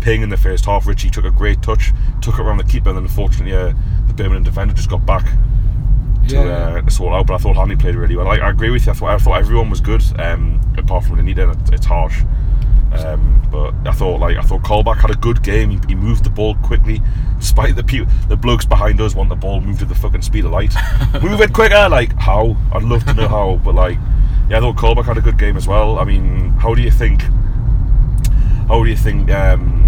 ping 0.00 0.22
in 0.22 0.28
the 0.30 0.36
first 0.36 0.64
half. 0.66 0.86
Ritchie 0.86 1.10
took 1.10 1.24
a 1.24 1.30
great 1.30 1.62
touch, 1.62 1.92
took 2.22 2.34
it 2.34 2.40
around 2.40 2.58
the 2.58 2.64
keeper, 2.64 2.88
and 2.90 2.96
then 2.98 3.04
unfortunately 3.04 3.54
uh, 3.54 3.72
Birmingham 4.22 4.42
defender 4.44 4.74
just 4.74 4.90
got 4.90 5.04
back 5.06 5.24
to, 6.28 6.34
Yeah. 6.34 6.82
uh, 6.86 6.90
sort 6.90 7.14
out. 7.14 7.26
But 7.26 7.34
I 7.34 7.38
thought 7.38 7.56
Hanley 7.56 7.76
played 7.76 7.94
really 7.94 8.16
well. 8.16 8.26
Like, 8.26 8.40
I 8.40 8.50
agree 8.50 8.70
with 8.70 8.84
you. 8.86 8.92
I 8.92 8.94
thought, 8.94 9.10
I 9.10 9.16
thought 9.18 9.38
everyone 9.38 9.70
was 9.70 9.80
good, 9.80 10.02
um, 10.20 10.60
apart 10.76 11.04
from 11.04 11.18
Anita. 11.18 11.56
It's 11.72 11.86
harsh. 11.86 12.22
Um, 12.92 13.40
but 13.52 13.72
I 13.86 13.92
thought 13.92 14.18
like 14.18 14.36
I 14.36 14.42
thought 14.42 14.62
Colback 14.62 14.96
had 14.96 15.10
a 15.10 15.14
good 15.14 15.42
game. 15.44 15.70
He, 15.70 15.78
he 15.90 15.94
moved 15.94 16.24
the 16.24 16.30
ball 16.30 16.56
quickly, 16.56 17.00
despite 17.38 17.76
the 17.76 17.84
pe- 17.84 18.04
the 18.28 18.36
blokes 18.36 18.66
behind 18.66 19.00
us 19.00 19.14
want 19.14 19.28
the 19.28 19.36
ball 19.36 19.60
moved 19.60 19.80
at 19.80 19.88
the 19.88 19.94
fucking 19.94 20.22
speed 20.22 20.44
of 20.44 20.50
light. 20.50 20.74
Move 21.22 21.40
it 21.40 21.52
quicker, 21.52 21.88
like 21.88 22.12
how? 22.16 22.56
I'd 22.72 22.82
love 22.82 23.04
to 23.06 23.14
know 23.14 23.28
how, 23.28 23.60
but 23.64 23.76
like 23.76 23.96
yeah, 24.48 24.56
I 24.58 24.60
thought 24.60 24.74
Colback 24.76 25.04
had 25.04 25.16
a 25.18 25.20
good 25.20 25.38
game 25.38 25.56
as 25.56 25.68
well. 25.68 26.00
I 26.00 26.04
mean, 26.04 26.50
how 26.58 26.74
do 26.74 26.82
you 26.82 26.90
think? 26.90 27.22
How 28.66 28.82
do 28.82 28.90
you 28.90 28.96
think? 28.96 29.30
Um, 29.30 29.86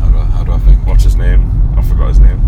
How 0.00 0.08
do, 0.08 0.18
I, 0.18 0.24
how 0.26 0.44
do 0.44 0.52
I 0.52 0.58
think? 0.58 0.86
what's 0.86 1.02
his 1.02 1.16
name? 1.16 1.42
I 1.76 1.82
forgot 1.82 2.08
his 2.08 2.20
name. 2.20 2.40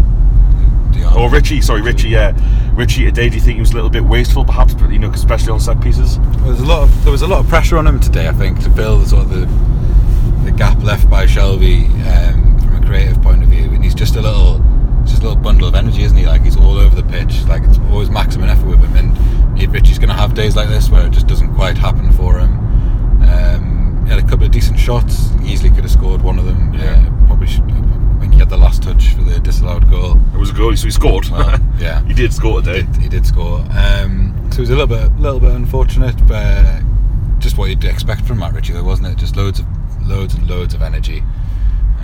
Dion. 0.92 1.12
Oh, 1.16 1.28
Ritchie. 1.28 1.60
Sorry, 1.60 1.82
Ritchie. 1.82 2.08
Yeah, 2.08 2.32
Ritchie. 2.74 3.04
Today, 3.04 3.28
do 3.28 3.36
you 3.36 3.40
think 3.40 3.54
he 3.54 3.60
was 3.60 3.72
a 3.72 3.74
little 3.74 3.90
bit 3.90 4.04
wasteful, 4.04 4.44
perhaps? 4.44 4.74
But 4.74 4.90
you 4.90 4.98
know, 4.98 5.10
especially 5.10 5.52
on 5.52 5.60
set 5.60 5.80
pieces. 5.80 6.18
Well, 6.18 6.46
there's 6.46 6.60
a 6.60 6.66
lot 6.66 6.82
of, 6.82 7.04
there 7.04 7.12
was 7.12 7.22
a 7.22 7.26
lot 7.26 7.40
of 7.40 7.48
pressure 7.48 7.76
on 7.76 7.86
him 7.86 8.00
today, 8.00 8.28
I 8.28 8.32
think, 8.32 8.62
to 8.64 8.70
fill 8.70 8.98
the 8.98 9.06
sort 9.06 9.24
of 9.24 9.30
the, 9.30 9.46
the 10.44 10.52
gap 10.52 10.82
left 10.82 11.08
by 11.10 11.26
Shelvey 11.26 11.86
um, 12.06 12.58
from 12.60 12.82
a 12.82 12.86
creative 12.86 13.20
point 13.22 13.42
of 13.42 13.48
view. 13.48 13.70
And 13.70 13.84
he's 13.84 13.94
just 13.94 14.16
a 14.16 14.20
little, 14.20 14.58
just 15.04 15.20
a 15.20 15.28
little 15.28 15.36
bundle 15.36 15.68
of 15.68 15.74
energy, 15.74 16.02
isn't 16.02 16.16
he? 16.16 16.26
Like 16.26 16.42
he's 16.42 16.56
all 16.56 16.78
over 16.78 16.94
the 16.94 17.08
pitch. 17.08 17.44
Like 17.44 17.62
it's 17.64 17.78
always 17.90 18.10
maximum 18.10 18.48
effort 18.48 18.66
with 18.66 18.80
him. 18.80 18.96
And 18.96 19.72
Ritchie's 19.72 19.98
going 19.98 20.08
to 20.08 20.14
have 20.14 20.34
days 20.34 20.56
like 20.56 20.68
this 20.68 20.88
where 20.88 21.06
it 21.06 21.10
just 21.10 21.26
doesn't 21.26 21.54
quite 21.54 21.76
happen 21.76 22.12
for 22.12 22.38
him. 22.38 22.58
Um, 23.22 24.02
he 24.04 24.10
had 24.10 24.18
a 24.18 24.26
couple 24.26 24.46
of 24.46 24.52
decent 24.52 24.78
shots. 24.78 25.32
Easily 25.42 25.70
could 25.70 25.82
have 25.82 25.90
scored 25.90 26.22
one 26.22 26.38
of 26.38 26.46
them. 26.46 26.72
Yeah. 26.72 27.06
Uh, 27.06 27.26
probably 27.26 27.46
should. 27.46 27.68
I 28.50 28.60
think 28.60 28.60
he 28.60 28.62
had 28.62 28.62
the 28.62 28.64
last 28.64 28.82
touch 28.82 29.14
for 29.14 29.22
the 29.22 29.40
disallowed 29.40 29.90
goal. 29.90 30.18
It 30.34 30.38
was 30.38 30.50
a 30.50 30.54
goal, 30.54 30.74
so 30.76 30.84
he 30.86 30.90
scored. 30.90 31.28
Well, 31.28 31.58
yeah. 31.78 32.02
he 32.04 32.14
did 32.14 32.32
score 32.32 32.60
today. 32.62 32.82
He 32.82 32.86
did, 32.86 33.02
he 33.02 33.08
did 33.08 33.26
score. 33.26 33.58
Um, 33.70 34.34
so 34.50 34.58
it 34.58 34.60
was 34.60 34.70
a 34.70 34.76
little 34.76 34.86
bit, 34.86 35.12
little 35.18 35.40
bit 35.40 35.52
unfortunate, 35.52 36.16
but 36.26 36.82
just 37.38 37.56
what 37.58 37.68
you'd 37.70 37.84
expect 37.84 38.22
from 38.24 38.38
Matt 38.38 38.54
Ritchie, 38.54 38.72
though, 38.72 38.84
wasn't 38.84 39.08
it? 39.08 39.16
Just 39.18 39.36
loads 39.36 39.60
of, 39.60 39.66
loads 40.06 40.34
and 40.34 40.48
loads 40.48 40.74
of 40.74 40.82
energy. 40.82 41.22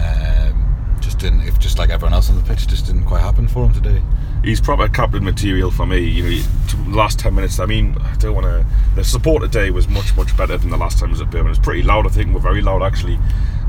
Um, 0.03 0.97
just 1.01 1.19
didn't, 1.19 1.43
if 1.43 1.59
just 1.59 1.79
like 1.79 1.91
everyone 1.91 2.15
else 2.15 2.31
on 2.31 2.37
the 2.37 2.43
pitch, 2.43 2.67
just 2.67 2.87
didn't 2.87 3.05
quite 3.05 3.21
happen 3.21 3.47
for 3.49 3.65
him 3.67 3.73
today. 3.73 4.03
he's 4.43 4.61
proper 4.61 4.89
captain 4.89 5.25
material 5.25 5.71
for 5.71 5.87
me. 5.87 5.99
You 6.01 6.23
know, 6.23 6.29
he- 6.31 6.43
t- 6.69 6.77
the 6.89 6.97
last 6.97 7.19
ten 7.19 7.35
minutes. 7.35 7.59
I 7.61 7.67
mean, 7.67 7.97
I 8.01 8.15
don't 8.17 8.35
want 8.35 8.47
to. 8.47 8.67
The 8.95 9.05
support 9.05 9.43
today 9.43 9.71
was 9.71 9.89
much 9.89 10.15
much 10.17 10.37
better 10.37 10.57
than 10.59 10.71
the 10.71 10.77
last 10.77 10.99
time 10.99 11.09
I 11.09 11.13
was 11.13 11.21
at 11.21 11.31
Birmingham. 11.31 11.51
It's 11.53 11.59
pretty 11.59 11.83
loud. 11.83 12.07
I 12.07 12.11
think 12.11 12.33
we're 12.35 12.41
very 12.41 12.61
loud 12.63 12.83
actually. 12.83 13.19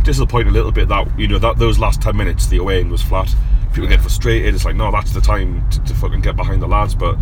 Disappointed 0.05 0.49
a 0.49 0.53
little 0.53 0.71
bit 0.71 0.87
that 0.87 1.19
you 1.19 1.27
know 1.27 1.39
that 1.39 1.57
those 1.57 1.79
last 1.79 2.01
ten 2.01 2.15
minutes 2.15 2.47
the 2.47 2.57
away 2.57 2.79
end 2.79 2.91
was 2.91 3.01
flat. 3.01 3.33
People 3.73 3.89
get 3.89 4.01
frustrated. 4.01 4.53
It's 4.53 4.63
like 4.63 4.75
no, 4.75 4.91
that's 4.91 5.11
the 5.11 5.19
time 5.19 5.67
to, 5.71 5.83
to 5.83 5.93
fucking 5.95 6.21
get 6.21 6.35
behind 6.35 6.61
the 6.61 6.67
lads. 6.67 6.95
But 6.95 7.17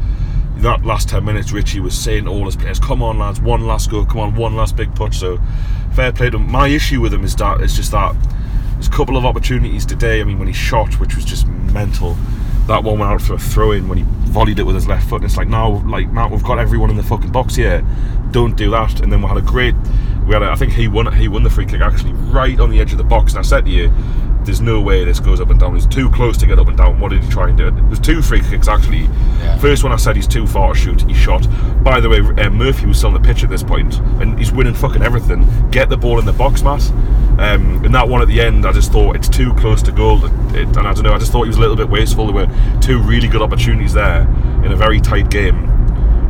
that 0.57 0.85
last 0.85 1.07
ten 1.09 1.23
minutes, 1.23 1.51
Ritchie 1.51 1.79
was 1.79 1.97
saying 1.97 2.27
all 2.27 2.45
his 2.45 2.57
players, 2.57 2.79
"Come 2.79 3.01
on, 3.01 3.17
lads, 3.17 3.39
one 3.39 3.65
last 3.65 3.89
go. 3.89 4.05
Come 4.05 4.19
on, 4.19 4.35
one 4.35 4.55
last 4.55 4.75
big 4.75 4.93
push." 4.95 5.17
So 5.17 5.39
fair 5.95 6.11
play 6.11 6.29
to 6.29 6.37
him. 6.37 6.51
My 6.51 6.67
issue 6.67 6.99
with 6.99 7.13
him 7.13 7.23
is 7.23 7.35
that 7.37 7.61
it's 7.61 7.75
just 7.75 7.91
that 7.91 8.15
there's 8.73 8.87
a 8.87 8.91
couple 8.91 9.15
of 9.15 9.25
opportunities 9.25 9.85
today. 9.85 10.19
I 10.19 10.25
mean, 10.25 10.37
when 10.37 10.47
he 10.49 10.53
shot, 10.53 10.99
which 10.99 11.15
was 11.15 11.25
just 11.25 11.47
mental. 11.47 12.17
That 12.67 12.83
one 12.83 12.99
went 12.99 13.11
out 13.11 13.21
for 13.21 13.33
a 13.33 13.39
throw 13.39 13.71
in 13.71 13.87
when 13.87 13.97
he 13.99 14.05
volleyed 14.33 14.59
it 14.59 14.63
with 14.63 14.75
his 14.75 14.87
left 14.87 15.07
foot. 15.07 15.17
And 15.17 15.25
it's 15.25 15.37
like 15.37 15.47
now, 15.47 15.83
like 15.87 16.09
Matt, 16.09 16.31
we've 16.31 16.43
got 16.43 16.57
everyone 16.57 16.89
in 16.89 16.97
the 16.97 17.03
fucking 17.03 17.31
box 17.31 17.55
here. 17.55 17.85
Don't 18.31 18.55
do 18.57 18.71
that. 18.71 19.01
And 19.01 19.11
then 19.11 19.21
we 19.21 19.27
had 19.27 19.37
a 19.37 19.41
great. 19.41 19.75
We 20.25 20.33
had, 20.33 20.41
a, 20.41 20.49
I 20.49 20.55
think 20.55 20.73
he 20.73 20.87
won. 20.87 21.13
He 21.13 21.27
won 21.27 21.43
the 21.43 21.49
free 21.49 21.65
kick 21.65 21.81
actually 21.81 22.13
right 22.13 22.59
on 22.59 22.71
the 22.71 22.79
edge 22.79 22.91
of 22.91 22.97
the 22.97 23.03
box. 23.03 23.33
And 23.33 23.39
I 23.39 23.43
said 23.43 23.65
to 23.65 23.71
you, 23.71 23.93
there's 24.45 24.61
no 24.61 24.81
way 24.81 25.03
this 25.05 25.19
goes 25.19 25.39
up 25.39 25.49
and 25.49 25.59
down. 25.59 25.75
It's 25.75 25.85
too 25.85 26.09
close 26.11 26.37
to 26.37 26.45
get 26.45 26.59
up 26.59 26.67
and 26.67 26.77
down. 26.77 26.99
What 26.99 27.09
did 27.11 27.23
he 27.23 27.29
try 27.29 27.49
and 27.49 27.57
do? 27.57 27.71
There's 27.71 27.99
two 27.99 28.21
free 28.21 28.41
kicks 28.41 28.67
actually. 28.67 29.03
Yeah. 29.39 29.57
First 29.59 29.83
one 29.83 29.91
I 29.91 29.97
said 29.97 30.15
he's 30.15 30.27
too 30.27 30.45
far 30.47 30.73
to 30.73 30.79
shoot. 30.79 31.01
He 31.03 31.13
shot. 31.13 31.47
By 31.83 31.99
the 31.99 32.09
way, 32.09 32.19
uh, 32.19 32.49
Murphy 32.49 32.85
was 32.85 32.97
still 32.97 33.13
on 33.15 33.21
the 33.21 33.27
pitch 33.27 33.43
at 33.43 33.49
this 33.49 33.63
point, 33.63 33.99
and 34.21 34.37
he's 34.37 34.51
winning 34.51 34.73
fucking 34.73 35.01
everything. 35.01 35.47
Get 35.71 35.89
the 35.89 35.97
ball 35.97 36.19
in 36.19 36.25
the 36.25 36.33
box, 36.33 36.61
Matt. 36.63 36.89
Um, 37.39 37.83
and 37.83 37.93
that 37.95 38.07
one 38.07 38.21
at 38.21 38.27
the 38.27 38.39
end, 38.41 38.65
I 38.65 38.71
just 38.71 38.91
thought 38.91 39.15
it's 39.15 39.27
too 39.29 39.53
close 39.55 39.81
to 39.83 39.91
goal. 39.91 40.23
It, 40.23 40.31
it- 40.55 40.77
and 40.77 40.87
I 40.87 40.93
don't 40.93 41.03
know. 41.03 41.13
I 41.13 41.17
just 41.17 41.31
thought 41.31 41.43
he 41.43 41.47
was 41.49 41.57
a 41.57 41.61
little 41.61 41.75
bit 41.75 41.89
wasteful. 41.89 42.25
There 42.31 42.45
were 42.47 42.79
two 42.79 42.99
really 43.01 43.27
good 43.27 43.41
opportunities 43.41 43.93
there 43.93 44.21
in 44.63 44.71
a 44.71 44.75
very 44.75 45.01
tight 45.01 45.29
game 45.29 45.69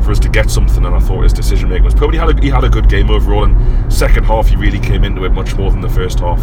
for 0.03 0.11
us 0.11 0.19
to 0.19 0.29
get 0.29 0.49
something. 0.49 0.85
And 0.85 0.95
I 0.95 0.99
thought 0.99 1.21
his 1.23 1.33
decision 1.33 1.69
making 1.69 1.85
was 1.85 1.95
probably 1.95 2.17
had 2.17 2.37
a, 2.37 2.41
he 2.41 2.49
had 2.49 2.63
a 2.63 2.69
good 2.69 2.89
game 2.89 3.09
overall. 3.09 3.45
And 3.45 3.93
second 3.93 4.25
half, 4.25 4.47
he 4.47 4.55
really 4.55 4.79
came 4.79 5.03
into 5.03 5.23
it 5.25 5.31
much 5.31 5.55
more 5.55 5.71
than 5.71 5.81
the 5.81 5.89
first 5.89 6.19
half. 6.19 6.41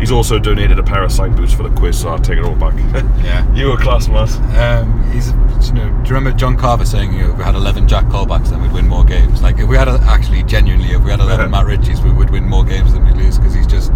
He's 0.00 0.10
also 0.12 0.38
donated 0.38 0.78
a 0.78 0.82
pair 0.82 1.02
of 1.02 1.10
signed 1.12 1.36
boots 1.36 1.52
for 1.54 1.62
the 1.62 1.74
quiz, 1.74 2.00
so 2.00 2.08
I'll 2.10 2.18
take 2.18 2.38
it 2.38 2.44
all 2.44 2.54
back. 2.54 2.74
Yeah. 3.26 3.52
you 3.54 3.68
were 3.68 3.76
class, 3.76 4.08
Matt. 4.08 4.30
Um, 4.56 5.10
he's, 5.10 5.28
you 5.28 5.72
know, 5.74 5.88
do 6.02 6.08
you 6.08 6.14
remember 6.14 6.32
John 6.32 6.56
Carver 6.56 6.84
saying, 6.84 7.12
you 7.12 7.20
know, 7.20 7.32
if 7.32 7.38
we 7.38 7.44
had 7.44 7.54
11 7.54 7.88
Jack 7.88 8.04
Colbacks, 8.06 8.50
then 8.50 8.62
we'd 8.62 8.72
win 8.72 8.86
more 8.86 9.04
games? 9.04 9.42
Like, 9.42 9.58
if 9.58 9.66
we 9.66 9.76
had, 9.76 9.88
a, 9.88 9.98
actually, 10.02 10.42
genuinely, 10.44 10.92
if 10.92 11.02
we 11.02 11.10
had 11.10 11.20
11 11.20 11.50
Matt 11.52 11.66
Ritchies, 11.66 12.04
we 12.04 12.12
would 12.12 12.30
win 12.30 12.44
more 12.44 12.64
games 12.64 12.92
than 12.92 13.04
we'd 13.04 13.16
lose 13.16 13.38
because 13.38 13.54
he's 13.54 13.66
just, 13.66 13.90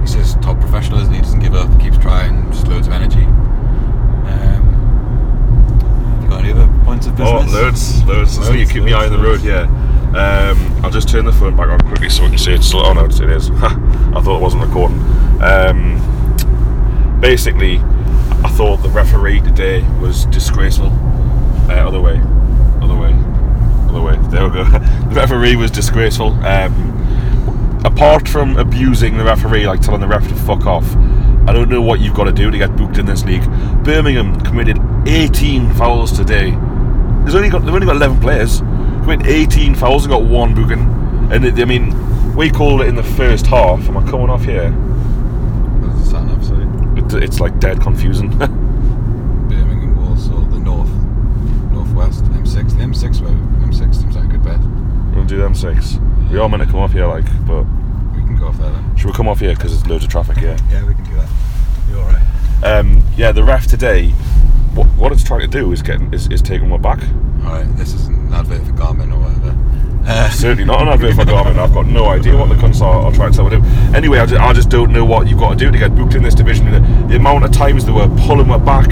he's 0.00 0.14
just 0.14 0.40
top 0.42 0.58
professional, 0.60 1.00
isn't 1.00 1.12
he? 1.12 1.18
He 1.18 1.22
doesn't 1.22 1.40
give 1.40 1.54
up, 1.54 1.80
keeps 1.80 1.98
trying, 1.98 2.50
just 2.52 2.66
loads 2.68 2.86
of 2.86 2.92
energy. 2.94 3.24
Um, 3.24 4.62
have 6.14 6.22
you 6.22 6.28
got 6.30 6.40
any 6.44 6.52
other 6.52 6.66
points 6.86 7.06
of 7.06 7.20
Oh, 7.20 7.42
business? 7.42 7.52
loads, 7.54 8.04
loads. 8.04 8.34
So 8.46 8.52
you 8.52 8.60
Loads, 8.60 8.72
keep 8.72 8.82
my 8.84 8.92
eye 8.92 9.06
on 9.06 9.12
the 9.12 9.18
road, 9.18 9.42
yeah. 9.42 9.62
Um, 10.16 10.84
I'll 10.84 10.90
just 10.90 11.08
turn 11.08 11.24
the 11.26 11.32
phone 11.32 11.56
back 11.56 11.68
on 11.68 11.80
quickly 11.80 12.08
so 12.08 12.22
we 12.22 12.30
can 12.30 12.38
see 12.38 12.52
it's 12.52 12.66
still 12.66 12.80
on. 12.80 12.96
Oh, 12.96 13.06
no, 13.06 13.06
it 13.06 13.30
is. 13.30 13.50
I 13.50 14.20
thought 14.22 14.36
it 14.38 14.40
wasn't 14.40 14.62
recording. 14.64 14.98
Um, 15.42 16.00
basically, 17.20 17.78
I 18.44 18.48
thought 18.56 18.78
the 18.78 18.88
referee 18.88 19.40
today 19.40 19.82
was 20.00 20.24
disgraceful. 20.26 20.86
Uh, 21.68 21.84
other 21.86 22.00
way, 22.00 22.18
other 22.80 22.96
way, 22.96 23.12
other 23.90 24.00
way. 24.00 24.16
There 24.30 24.48
we 24.48 24.54
go. 24.54 24.64
the 25.08 25.12
referee 25.14 25.56
was 25.56 25.70
disgraceful. 25.70 26.28
Um, 26.46 27.80
apart 27.84 28.28
from 28.28 28.56
abusing 28.56 29.18
the 29.18 29.24
referee, 29.24 29.66
like 29.66 29.80
telling 29.80 30.00
the 30.00 30.06
ref 30.08 30.26
to 30.28 30.34
fuck 30.34 30.64
off, 30.66 30.86
I 31.48 31.52
don't 31.52 31.68
know 31.68 31.82
what 31.82 32.00
you've 32.00 32.14
got 32.14 32.24
to 32.24 32.32
do 32.32 32.50
to 32.50 32.56
get 32.58 32.74
booked 32.76 32.98
in 32.98 33.06
this 33.06 33.24
league. 33.24 33.44
Birmingham 33.84 34.40
committed 34.40 34.78
18 35.06 35.72
fouls 35.74 36.12
today. 36.12 36.52
There's 37.26 37.34
only 37.34 37.48
got 37.50 37.64
they've 37.64 37.74
only 37.74 37.86
got 37.86 37.96
11 37.96 38.20
players. 38.20 38.60
Committed 39.02 39.26
18 39.26 39.74
fouls 39.74 40.04
and 40.04 40.12
got 40.12 40.22
one 40.22 40.54
booking. 40.54 40.80
And 41.32 41.44
it, 41.44 41.58
I 41.58 41.64
mean, 41.64 41.92
we 42.36 42.50
called 42.50 42.82
it 42.82 42.86
in 42.88 42.94
the 42.94 43.02
first 43.02 43.46
half. 43.46 43.80
Am 43.88 43.96
I 43.96 44.02
coming 44.08 44.30
off 44.30 44.44
here? 44.44 44.70
What's 44.70 46.04
the 46.04 46.10
sat 46.10 46.24
nav? 46.24 46.36
It, 46.98 47.22
it's 47.22 47.40
like 47.40 47.58
dead 47.58 47.80
confusing. 47.80 48.30
Birmingham, 49.48 49.96
Walsall, 49.96 50.40
the 50.46 50.58
north, 50.58 50.88
northwest, 51.72 52.24
M6. 52.24 52.70
The 52.76 52.84
M6, 52.84 53.20
well, 53.20 53.32
M6 53.66 53.94
seems 53.94 54.14
like 54.16 54.24
a 54.24 54.28
good 54.28 54.42
bet. 54.44 54.60
we'll 55.14 55.24
do 55.24 55.38
them 55.38 55.54
six. 55.54 55.98
We 56.30 56.38
are 56.38 56.48
meant 56.48 56.62
to 56.62 56.68
come 56.68 56.80
off 56.80 56.92
here, 56.92 57.06
like, 57.06 57.26
but 57.46 57.62
We 58.14 58.22
can 58.22 58.36
go 58.36 58.48
off 58.48 58.58
there 58.58 58.70
then. 58.70 58.96
should 58.96 59.06
we 59.06 59.12
come 59.12 59.28
off 59.28 59.40
here 59.40 59.54
because 59.54 59.72
there's 59.72 59.86
loads 59.88 60.04
of 60.04 60.10
traffic 60.10 60.38
here? 60.38 60.56
Yeah, 60.70 60.84
we 60.86 60.94
can 60.94 61.04
do 61.04 61.14
that. 61.16 61.28
You're 61.90 61.98
alright. 62.00 62.22
Um, 62.64 63.02
yeah, 63.16 63.32
the 63.32 63.44
ref 63.44 63.66
today. 63.66 64.12
What, 64.76 64.86
what 64.88 65.12
it's 65.12 65.24
trying 65.24 65.40
to 65.40 65.48
do 65.48 65.72
is 65.72 65.80
getting 65.80 66.12
is, 66.12 66.28
is 66.28 66.42
taking 66.42 66.68
one 66.68 66.82
back. 66.82 67.02
Alright, 67.44 67.76
this 67.76 67.94
isn't 67.94 68.14
an 68.14 68.34
advert 68.34 68.62
for 68.66 68.72
Garmin 68.72 69.12
or 69.12 69.18
whatever. 69.18 69.56
Uh, 70.06 70.28
Certainly 70.30 70.66
not 70.66 70.82
an 70.82 70.88
advert 70.88 71.14
for 71.14 71.22
Garmin. 71.22 71.58
I've 71.58 71.72
got 71.72 71.86
no 71.86 72.06
idea 72.06 72.36
what 72.36 72.48
the 72.50 72.54
cunts 72.56 72.80
are. 72.80 73.04
I'll 73.04 73.12
try 73.12 73.26
and 73.26 73.34
tell 73.34 73.44
what 73.44 73.50
to 73.50 73.60
do. 73.60 73.66
Anyway, 73.96 74.18
I 74.18 74.26
just, 74.26 74.40
I 74.40 74.52
just 74.52 74.68
don't 74.68 74.92
know 74.92 75.04
what 75.04 75.28
you've 75.28 75.38
got 75.38 75.50
to 75.50 75.56
do 75.56 75.70
to 75.70 75.78
get 75.78 75.96
booked 75.96 76.14
in 76.14 76.22
this 76.22 76.34
division. 76.34 76.70
The, 76.70 76.80
the 77.08 77.16
amount 77.16 77.44
of 77.44 77.52
times 77.52 77.84
they 77.86 77.92
were 77.92 78.06
pulling 78.26 78.46
her 78.46 78.58
back, 78.58 78.90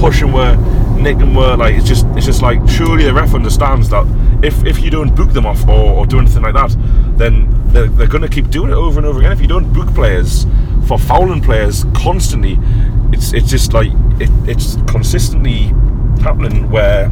pushing 0.00 0.30
her, 0.30 0.56
nicking 0.98 1.34
her, 1.34 1.56
like 1.56 1.76
it's 1.76 1.86
just 1.86 2.04
it's 2.16 2.26
just 2.26 2.42
like 2.42 2.58
surely 2.68 3.04
the 3.04 3.14
ref 3.14 3.32
understands 3.32 3.88
that 3.90 4.04
if 4.42 4.64
if 4.66 4.82
you 4.82 4.90
don't 4.90 5.14
book 5.14 5.32
them 5.32 5.46
off 5.46 5.66
or, 5.68 5.92
or 5.92 6.06
do 6.06 6.18
anything 6.18 6.42
like 6.42 6.54
that, 6.54 6.76
then 7.16 7.48
they're, 7.68 7.86
they're 7.86 8.08
going 8.08 8.22
to 8.22 8.28
keep 8.28 8.50
doing 8.50 8.70
it 8.70 8.74
over 8.74 8.98
and 8.98 9.06
over 9.06 9.20
again. 9.20 9.32
If 9.32 9.40
you 9.40 9.46
don't 9.46 9.72
book 9.72 9.94
players 9.94 10.44
for 10.86 10.98
fouling 10.98 11.40
players 11.40 11.84
constantly, 11.94 12.58
it's 13.12 13.32
it's 13.32 13.48
just 13.48 13.72
like 13.72 13.92
it, 14.20 14.30
it's 14.48 14.76
consistently 14.90 15.72
happening 16.22 16.70
where 16.70 17.10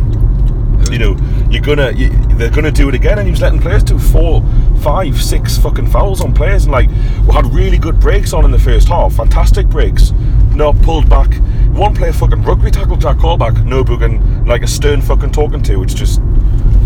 you 0.90 0.98
know, 0.98 1.16
you're 1.50 1.62
gonna, 1.62 1.90
you, 1.92 2.08
they're 2.36 2.50
gonna 2.50 2.70
do 2.70 2.88
it 2.88 2.94
again, 2.94 3.18
and 3.18 3.26
he 3.26 3.30
was 3.32 3.40
letting 3.42 3.60
players 3.60 3.82
do 3.82 3.98
four, 3.98 4.42
five, 4.80 5.20
six 5.20 5.58
fucking 5.58 5.86
fouls 5.88 6.20
on 6.20 6.32
players, 6.32 6.64
and 6.64 6.72
like 6.72 6.88
we 6.88 7.32
had 7.34 7.46
really 7.52 7.78
good 7.78 7.98
breaks 8.00 8.32
on 8.32 8.44
in 8.44 8.50
the 8.50 8.58
first 8.58 8.88
half, 8.88 9.14
fantastic 9.14 9.66
breaks. 9.68 10.12
No 10.54 10.72
pulled 10.72 11.08
back. 11.08 11.34
One 11.74 11.94
player 11.94 12.12
fucking 12.12 12.42
rugby 12.42 12.70
tackled 12.70 13.00
Jack 13.00 13.18
Colback, 13.18 13.64
no 13.64 13.84
booking, 13.84 14.46
like 14.46 14.62
a 14.62 14.66
stern 14.66 15.02
fucking 15.02 15.32
talking 15.32 15.62
to. 15.64 15.82
It's 15.82 15.94
just, 15.94 16.20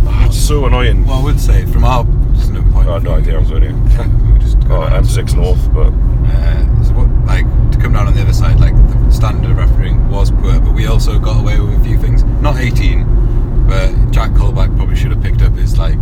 ah, 0.06 0.26
it's 0.26 0.38
so 0.38 0.66
annoying. 0.66 1.06
well, 1.06 1.20
I 1.20 1.24
would 1.24 1.40
say, 1.40 1.64
from 1.66 1.84
our 1.84 2.04
no 2.04 2.62
point. 2.72 2.88
I 2.88 2.94
have 2.94 3.04
no 3.04 3.14
idea. 3.14 3.38
I'm 3.38 3.48
going 3.48 3.62
here. 3.62 4.32
we 4.32 4.38
just 4.40 4.56
Oh, 4.64 4.88
down 4.88 5.04
M6 5.04 5.34
North, 5.36 5.72
but 5.72 5.92
Uh, 5.92 6.82
so 6.84 6.92
what, 6.94 7.08
like 7.40 7.72
to 7.72 7.78
come 7.78 7.92
down 7.92 8.06
on 8.06 8.14
the 8.14 8.22
other 8.22 8.32
side, 8.32 8.60
like 8.60 8.74
the 8.74 9.10
standard 9.10 9.50
of 9.50 9.56
refereeing 9.56 10.08
was 10.10 10.30
poor, 10.30 10.58
but 10.60 10.72
we 10.72 10.86
also 10.86 11.18
got 11.18 11.40
away 11.40 11.58
with 11.60 11.78
a 11.80 11.84
few 11.84 11.98
things. 11.98 12.24
Not 12.42 12.56
18, 12.58 13.66
but 13.68 13.88
Jack 14.10 14.32
Colback 14.32 14.74
probably 14.76 14.96
should 14.96 15.10
have 15.12 15.22
picked 15.22 15.42
up 15.42 15.52
his 15.54 15.78
like 15.78 15.98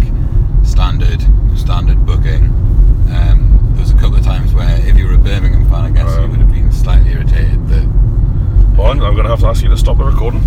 standard 0.63 1.21
standard 1.57 2.05
booking. 2.07 2.47
Um, 3.13 3.59
there 3.73 3.81
was 3.83 3.91
a 3.91 3.95
couple 3.95 4.17
of 4.17 4.25
times 4.25 4.53
where 4.55 4.77
if 4.87 4.97
you 4.97 5.07
were 5.07 5.15
a 5.15 5.19
Birmingham 5.19 5.69
fan, 5.71 5.85
I 5.85 5.91
guess 5.91 6.15
you 6.17 6.23
Um. 6.25 6.31
would 6.31 6.41
have 6.41 6.53
been 6.53 6.73
slightly 6.73 7.11
irritated 7.13 7.69
that. 7.69 7.87
Well, 8.77 8.91
I'm 8.93 8.99
going 8.99 9.25
to 9.25 9.29
have 9.29 9.41
to 9.41 9.47
ask 9.47 9.63
you 9.63 9.69
to 9.69 9.77
stop 9.77 9.99
the 9.99 10.05
recording. 10.05 10.41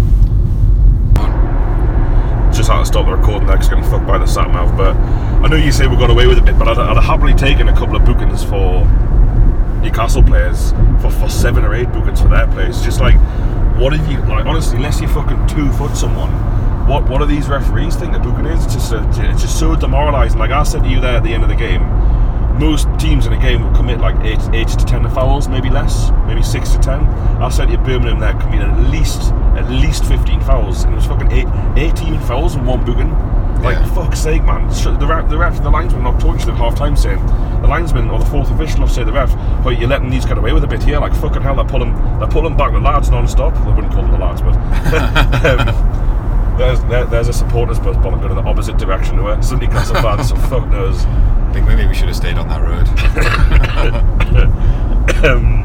Just 2.51 2.69
had 2.69 2.79
to 2.79 2.85
stop 2.85 3.05
the 3.07 3.15
recording 3.15 3.47
there 3.47 3.57
'cause 3.57 3.67
getting 3.69 3.83
fucked 3.83 4.05
by 4.05 4.17
the 4.19 4.27
sat 4.27 4.51
nav. 4.51 4.77
But 4.77 4.95
I 4.95 5.47
know 5.47 5.55
you 5.55 5.71
say 5.71 5.87
we 5.87 5.95
got 5.97 6.09
away 6.11 6.27
with 6.27 6.37
a 6.37 6.41
bit, 6.41 6.57
but 6.57 6.67
I'd, 6.67 6.77
I'd 6.77 6.95
have 6.95 7.03
happily 7.03 7.33
taken 7.33 7.67
a 7.67 7.73
couple 7.73 7.95
of 7.95 8.05
bookings 8.05 8.43
for 8.43 8.85
Newcastle 9.83 10.23
players 10.23 10.71
for, 11.01 11.11
for 11.11 11.29
seven 11.29 11.63
or 11.63 11.75
eight 11.75 11.91
bookings 11.91 12.21
for 12.21 12.29
their 12.29 12.47
players. 12.47 12.81
Just 12.81 12.99
like, 12.99 13.15
what 13.77 13.93
have 13.93 14.09
you 14.11 14.17
like? 14.21 14.45
Honestly, 14.45 14.77
unless 14.77 15.01
you 15.01 15.07
fucking 15.07 15.45
two 15.47 15.71
foot 15.73 15.95
someone, 15.95 16.31
what 16.87 17.07
what 17.09 17.21
are 17.21 17.25
these 17.25 17.47
referees 17.47 17.95
think 17.95 18.15
a 18.15 18.19
booking 18.19 18.45
is? 18.45 18.65
It's 18.65 18.73
just 18.73 18.91
a, 18.93 19.07
it's 19.29 19.41
just 19.41 19.59
so 19.59 19.75
demoralising. 19.75 20.39
Like 20.39 20.51
I 20.51 20.63
said 20.63 20.83
to 20.83 20.89
you 20.89 20.99
there 20.99 21.17
at 21.17 21.23
the 21.23 21.33
end 21.33 21.43
of 21.43 21.49
the 21.49 21.55
game, 21.55 21.81
most 22.59 22.87
teams 22.99 23.25
in 23.25 23.33
a 23.33 23.41
game 23.41 23.63
will 23.63 23.75
commit 23.75 23.99
like 23.99 24.15
eight, 24.23 24.39
eight 24.53 24.67
to 24.69 24.85
ten 24.85 25.09
fouls, 25.09 25.47
maybe 25.47 25.69
less, 25.69 26.11
maybe 26.27 26.41
six 26.41 26.69
to 26.71 26.79
ten. 26.79 27.01
I 27.41 27.49
said 27.49 27.69
to 27.69 27.77
Birmingham 27.77 28.19
there 28.19 28.33
committed 28.33 28.69
at 28.69 28.89
least 28.89 29.31
at 29.57 29.69
least 29.69 30.05
fifteen 30.05 30.39
fouls, 30.41 30.83
and 30.83 30.93
it 30.93 30.95
was 30.95 31.05
fucking 31.05 31.31
eight, 31.31 31.47
18 31.75 32.19
fouls 32.21 32.55
and 32.55 32.65
one 32.65 32.85
booking. 32.85 33.11
Like 33.63 33.77
Yeah. 33.77 33.85
fuck's 33.93 34.19
sake, 34.19 34.43
man! 34.43 34.67
The 34.67 35.05
ref, 35.07 35.29
the 35.29 35.37
ref, 35.37 35.55
and 35.57 35.65
the 35.65 35.69
linesman 35.69 36.03
not 36.03 36.19
talking 36.19 36.39
to 36.39 36.45
them 36.47 36.57
half 36.57 36.75
time, 36.75 36.97
saying 36.97 37.25
the 37.61 37.67
linesman 37.67 38.09
or 38.09 38.19
the 38.19 38.25
fourth 38.25 38.51
official 38.51 38.81
will 38.81 38.87
say 38.89 39.03
the 39.03 39.13
ref, 39.13 39.33
"But 39.63 39.79
you're 39.79 39.87
letting 39.89 40.09
these 40.09 40.25
get 40.25 40.37
away 40.37 40.51
with 40.51 40.63
a 40.65 40.67
bit 40.67 40.83
here." 40.83 40.99
Like 40.99 41.13
fucking 41.15 41.41
hell, 41.41 41.55
they're 41.55 41.63
pulling, 41.65 41.93
they're 42.19 42.27
pulling 42.27 42.57
back 42.57 42.73
the 42.73 42.79
lads 42.79 43.09
non-stop. 43.09 43.53
They 43.63 43.71
wouldn't 43.71 43.93
call 43.93 44.01
them 44.03 44.11
the 44.11 44.17
lads, 44.17 44.41
but. 44.41 44.55
um, 45.45 46.57
There's, 46.57 46.81
there, 46.83 47.05
there's 47.05 47.29
a 47.29 47.33
supporters 47.33 47.79
bus 47.79 47.95
bombing 47.97 48.19
going 48.19 48.29
in 48.29 48.37
the 48.37 48.43
opposite 48.47 48.77
direction 48.77 49.17
to 49.17 49.27
it. 49.29 49.43
Sunday 49.43 49.65
Castle 49.65 49.95
fans, 49.95 50.29
so 50.29 50.35
fuck 50.35 50.67
knows. 50.69 51.03
I 51.03 51.49
think 51.51 51.65
maybe 51.67 51.87
we 51.87 51.95
should 51.95 52.09
have 52.09 52.15
stayed 52.15 52.37
on 52.37 52.47
that 52.47 52.61
road. 52.61 52.87
um, 55.25 55.63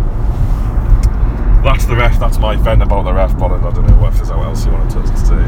that's 1.63 1.85
the 1.85 1.95
ref. 1.95 2.19
That's 2.19 2.39
my 2.39 2.57
vent 2.57 2.83
about 2.83 3.05
the 3.05 3.13
ref. 3.13 3.39
But 3.39 3.53
I 3.53 3.71
don't 3.71 3.87
know 3.87 3.97
what 3.97 4.15
if 4.15 4.17
there's 4.17 4.31
what 4.31 4.47
else 4.47 4.65
you 4.65 4.73
wanted 4.73 5.05
to 5.07 5.17
say. 5.19 5.45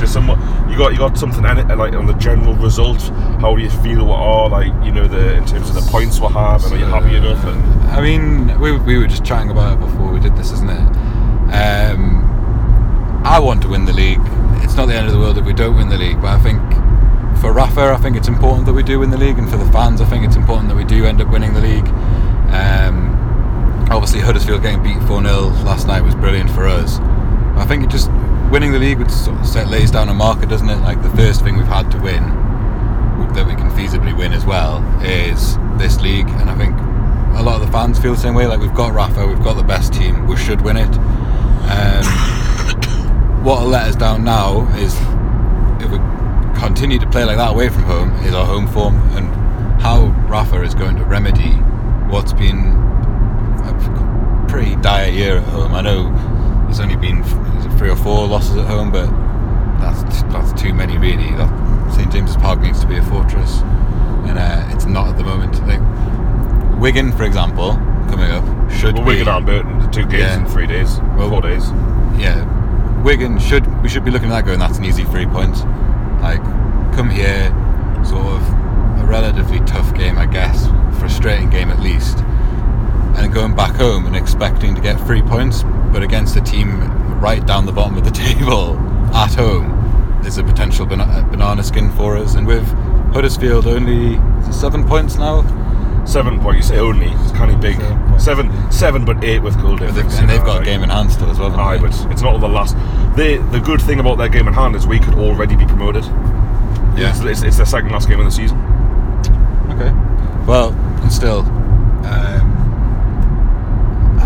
Just 0.00 0.14
you 0.16 0.78
got 0.78 0.92
you 0.92 0.98
got 0.98 1.18
something 1.18 1.44
in 1.44 1.58
it, 1.58 1.76
like 1.76 1.92
on 1.92 2.06
the 2.06 2.14
general 2.14 2.54
result. 2.54 3.00
How 3.40 3.54
do 3.54 3.62
you 3.62 3.68
feel? 3.68 4.06
What 4.06 4.16
are 4.16 4.48
like 4.48 4.72
you 4.82 4.92
know 4.92 5.06
the 5.06 5.36
in 5.36 5.44
terms 5.44 5.68
of 5.68 5.74
the 5.74 5.86
points 5.90 6.18
we 6.18 6.28
have, 6.28 6.64
and 6.64 6.72
are 6.72 6.78
you 6.78 6.86
happy 6.86 7.16
enough? 7.16 7.44
And 7.44 7.62
I 7.90 8.00
mean, 8.00 8.58
we, 8.58 8.78
we 8.78 8.96
were 8.96 9.06
just 9.06 9.26
chatting 9.26 9.50
about 9.50 9.74
it 9.74 9.80
before 9.80 10.10
we 10.10 10.18
did 10.18 10.34
this, 10.36 10.52
isn't 10.52 10.70
it? 10.70 10.80
Um, 11.52 13.22
I 13.26 13.38
want 13.38 13.60
to 13.62 13.68
win 13.68 13.84
the 13.84 13.92
league. 13.92 14.22
It's 14.62 14.74
not 14.74 14.86
the 14.86 14.94
end 14.94 15.06
of 15.06 15.12
the 15.12 15.18
world 15.18 15.36
if 15.36 15.44
we 15.44 15.52
don't 15.52 15.76
win 15.76 15.90
the 15.90 15.98
league, 15.98 16.22
but 16.22 16.28
I 16.28 16.38
think 16.38 16.62
for 17.40 17.52
Rafa, 17.52 17.92
I 17.92 17.98
think 17.98 18.16
it's 18.16 18.28
important 18.28 18.64
that 18.66 18.72
we 18.72 18.82
do 18.82 19.00
win 19.00 19.10
the 19.10 19.18
league, 19.18 19.38
and 19.38 19.50
for 19.50 19.58
the 19.58 19.70
fans, 19.70 20.00
I 20.00 20.06
think 20.06 20.24
it's 20.24 20.36
important 20.36 20.70
that 20.70 20.76
we 20.76 20.84
do 20.84 21.04
end 21.04 21.20
up 21.20 21.28
winning 21.28 21.52
the 21.52 21.60
league. 21.60 21.88
Um, 22.48 23.16
obviously, 23.90 24.20
Huddersfield 24.20 24.62
getting 24.62 24.82
beat 24.82 25.02
4 25.06 25.22
0 25.22 25.40
last 25.64 25.86
night 25.86 26.00
was 26.00 26.14
brilliant 26.14 26.48
for 26.50 26.66
us. 26.66 26.98
I 27.58 27.66
think 27.66 27.84
it 27.84 27.90
just 27.90 28.10
winning 28.50 28.72
the 28.72 28.78
league 28.78 28.98
would 28.98 29.10
sort 29.10 29.38
of 29.38 29.46
set, 29.46 29.68
lays 29.68 29.90
down 29.90 30.08
a 30.08 30.14
marker, 30.14 30.46
doesn't 30.46 30.68
it? 30.68 30.78
Like 30.78 31.02
the 31.02 31.10
first 31.10 31.42
thing 31.42 31.56
we've 31.56 31.66
had 31.66 31.90
to 31.92 31.98
win 31.98 32.24
that 33.34 33.46
we 33.46 33.54
can 33.54 33.70
feasibly 33.70 34.16
win 34.16 34.32
as 34.32 34.44
well 34.44 34.82
is 35.02 35.56
this 35.78 36.00
league, 36.00 36.28
and 36.28 36.50
I 36.50 36.56
think 36.56 36.76
a 37.38 37.42
lot 37.42 37.60
of 37.60 37.66
the 37.66 37.72
fans 37.72 37.98
feel 37.98 38.14
the 38.14 38.20
same 38.20 38.34
way. 38.34 38.46
Like 38.46 38.60
we've 38.60 38.74
got 38.74 38.92
Rafa, 38.92 39.26
we've 39.26 39.42
got 39.42 39.54
the 39.54 39.62
best 39.62 39.92
team, 39.92 40.26
we 40.26 40.36
should 40.36 40.60
win 40.62 40.76
it. 40.76 40.92
Um, 41.68 42.04
what'll 43.44 43.68
let 43.68 43.86
us 43.86 43.96
down 43.96 44.24
now 44.24 44.66
is 44.76 44.94
if 45.82 45.90
we 45.90 45.98
continue 46.58 46.98
to 46.98 47.08
play 47.08 47.24
like 47.24 47.36
that 47.36 47.52
away 47.52 47.68
from 47.68 47.84
home, 47.84 48.12
is 48.24 48.34
our 48.34 48.46
home 48.46 48.66
form, 48.66 48.96
and 49.16 49.28
how 49.80 50.06
Rafa 50.28 50.62
is 50.62 50.74
going 50.74 50.96
to 50.96 51.04
remedy 51.04 51.52
what's 52.10 52.32
been 52.32 52.58
a 53.64 54.46
pretty 54.48 54.74
dire 54.76 55.10
year 55.10 55.38
at 55.38 55.44
home. 55.44 55.72
I 55.72 55.82
know 55.82 56.10
there's 56.64 56.80
only 56.80 56.96
been 56.96 57.22
three 57.80 57.88
or 57.88 57.96
four 57.96 58.26
losses 58.26 58.58
at 58.58 58.66
home, 58.66 58.92
but 58.92 59.06
that's 59.80 60.22
that's 60.24 60.52
too 60.60 60.74
many 60.74 60.98
really. 60.98 61.30
That 61.36 61.48
St 61.94 62.12
James's 62.12 62.36
Park 62.36 62.60
needs 62.60 62.78
to 62.80 62.86
be 62.86 62.98
a 62.98 63.02
fortress, 63.04 63.60
and 64.28 64.38
uh, 64.38 64.68
it's 64.68 64.84
not 64.84 65.08
at 65.08 65.16
the 65.16 65.24
moment. 65.24 65.66
Like 65.66 65.80
Wigan, 66.78 67.10
for 67.10 67.24
example, 67.24 67.72
coming 68.10 68.30
up 68.30 68.44
should 68.70 68.96
well, 68.96 69.04
be 69.04 69.12
Wigan 69.16 69.28
and 69.28 69.46
Burton, 69.46 69.90
two 69.90 70.02
games 70.02 70.12
Yeah. 70.12 70.40
in 70.40 70.46
three 70.46 70.66
days, 70.66 71.00
Well- 71.16 71.30
four 71.30 71.40
days. 71.40 71.70
yeah. 72.18 72.44
Wigan 73.02 73.38
should 73.38 73.64
we 73.82 73.88
should 73.88 74.04
be 74.04 74.10
looking 74.10 74.28
at 74.28 74.34
that 74.34 74.44
going. 74.44 74.58
That's 74.58 74.76
an 74.76 74.84
easy 74.84 75.04
three 75.04 75.24
points. 75.24 75.62
Like, 76.20 76.42
come 76.94 77.08
here, 77.08 77.48
sort 78.04 78.26
of 78.26 78.42
a 79.00 79.06
relatively 79.06 79.60
tough 79.60 79.94
game, 79.94 80.18
I 80.18 80.26
guess, 80.26 80.66
frustrating 80.98 81.48
game 81.48 81.70
at 81.70 81.80
least, 81.80 82.18
and 83.16 83.32
going 83.32 83.56
back 83.56 83.74
home 83.74 84.04
and 84.04 84.14
expecting 84.14 84.74
to 84.74 84.82
get 84.82 85.00
three 85.06 85.22
points, 85.22 85.64
but 85.92 86.02
against 86.02 86.36
a 86.36 86.42
team 86.42 86.78
right 87.20 87.44
down 87.46 87.66
the 87.66 87.72
bottom 87.72 87.96
of 87.96 88.04
the 88.04 88.10
table 88.26 88.76
at 89.14 89.34
home 89.34 89.76
is 90.24 90.38
a 90.38 90.42
potential 90.44 90.86
bana- 90.86 91.26
banana 91.30 91.62
skin 91.62 91.90
for 91.92 92.16
us. 92.16 92.34
And 92.34 92.46
with 92.46 92.66
Huddersfield 93.12 93.66
only 93.66 94.18
seven 94.52 94.86
points 94.86 95.16
now, 95.16 95.42
Seven 96.06 96.40
point. 96.40 96.56
You 96.56 96.62
say 96.62 96.78
only. 96.78 97.06
It's 97.08 97.32
kind 97.32 97.50
of 97.52 97.60
big. 97.60 97.76
Seven. 97.76 98.18
Seven, 98.18 98.72
seven, 98.72 99.04
but 99.04 99.22
eight 99.22 99.40
with 99.40 99.60
goal 99.60 99.76
difference. 99.76 100.18
and 100.18 100.28
they've 100.28 100.42
got 100.44 100.62
a 100.62 100.64
game 100.64 100.82
in 100.82 100.90
hand 100.90 101.12
still 101.12 101.30
as 101.30 101.38
well. 101.38 101.52
Aye, 101.54 101.76
they? 101.76 101.86
but 101.86 102.10
it's 102.10 102.22
not 102.22 102.38
the 102.40 102.48
last. 102.48 102.74
They, 103.16 103.36
the 103.36 103.60
good 103.60 103.80
thing 103.82 104.00
about 104.00 104.16
their 104.18 104.28
game 104.28 104.48
in 104.48 104.54
hand 104.54 104.74
is 104.74 104.86
we 104.86 104.98
could 104.98 105.14
already 105.14 105.56
be 105.56 105.66
promoted. 105.66 106.04
yeah. 106.96 107.10
It's, 107.10 107.20
it's, 107.20 107.42
it's 107.42 107.56
their 107.58 107.66
second 107.66 107.90
last 107.92 108.08
game 108.08 108.18
of 108.18 108.24
the 108.24 108.32
season. 108.32 108.58
Okay. 109.70 109.92
Well, 110.46 110.72
and 110.72 111.12
still, 111.12 111.40
um, 111.40 112.49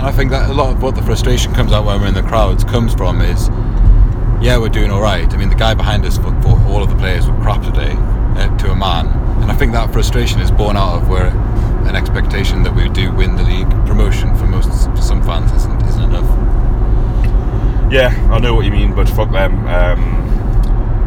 and 0.05 0.13
I 0.13 0.15
think 0.15 0.33
that 0.33 0.51
a 0.51 0.53
lot 0.53 0.71
of 0.71 0.83
what 0.83 0.97
the 0.97 1.01
frustration 1.01 1.55
comes 1.55 1.73
out 1.73 1.87
when 1.87 1.99
we're 1.99 2.09
in 2.09 2.13
the 2.13 2.23
crowds 2.23 2.63
comes 2.63 2.93
from 2.93 3.23
is, 3.23 3.49
yeah, 4.45 4.59
we're 4.59 4.69
doing 4.69 4.91
all 4.91 5.01
right. 5.01 5.33
I 5.33 5.37
mean, 5.39 5.49
the 5.49 5.55
guy 5.55 5.73
behind 5.73 6.05
us 6.05 6.19
for, 6.19 6.25
for 6.43 6.61
all 6.69 6.83
of 6.83 6.91
the 6.91 6.97
players 6.97 7.27
were 7.27 7.35
crap 7.41 7.63
today 7.63 7.95
uh, 8.37 8.55
to 8.59 8.71
a 8.71 8.77
man, 8.77 9.07
and 9.41 9.51
I 9.51 9.55
think 9.55 9.73
that 9.73 9.95
frustration 9.95 10.43
is 10.43 10.51
born 10.51 10.77
out 10.77 11.01
of 11.01 11.09
where 11.09 11.29
an 11.89 11.97
expectation 11.97 12.63
that 12.65 12.75
we 12.75 12.91
do 12.91 13.13
win 13.13 13.35
the 13.37 13.45
league 13.45 13.71
promotion 13.87 14.37
for 14.37 14.45
most 14.45 14.69
for 14.91 15.01
some 15.01 15.23
fans 15.23 15.51
isn't 15.53 15.83
isn't 15.85 16.03
enough. 16.03 16.31
Yeah, 17.91 18.11
I 18.31 18.39
know 18.41 18.55
what 18.55 18.67
you 18.67 18.73
mean, 18.73 18.95
but 18.95 19.09
fuck 19.09 19.33
them. 19.33 19.67
Um, 19.69 20.25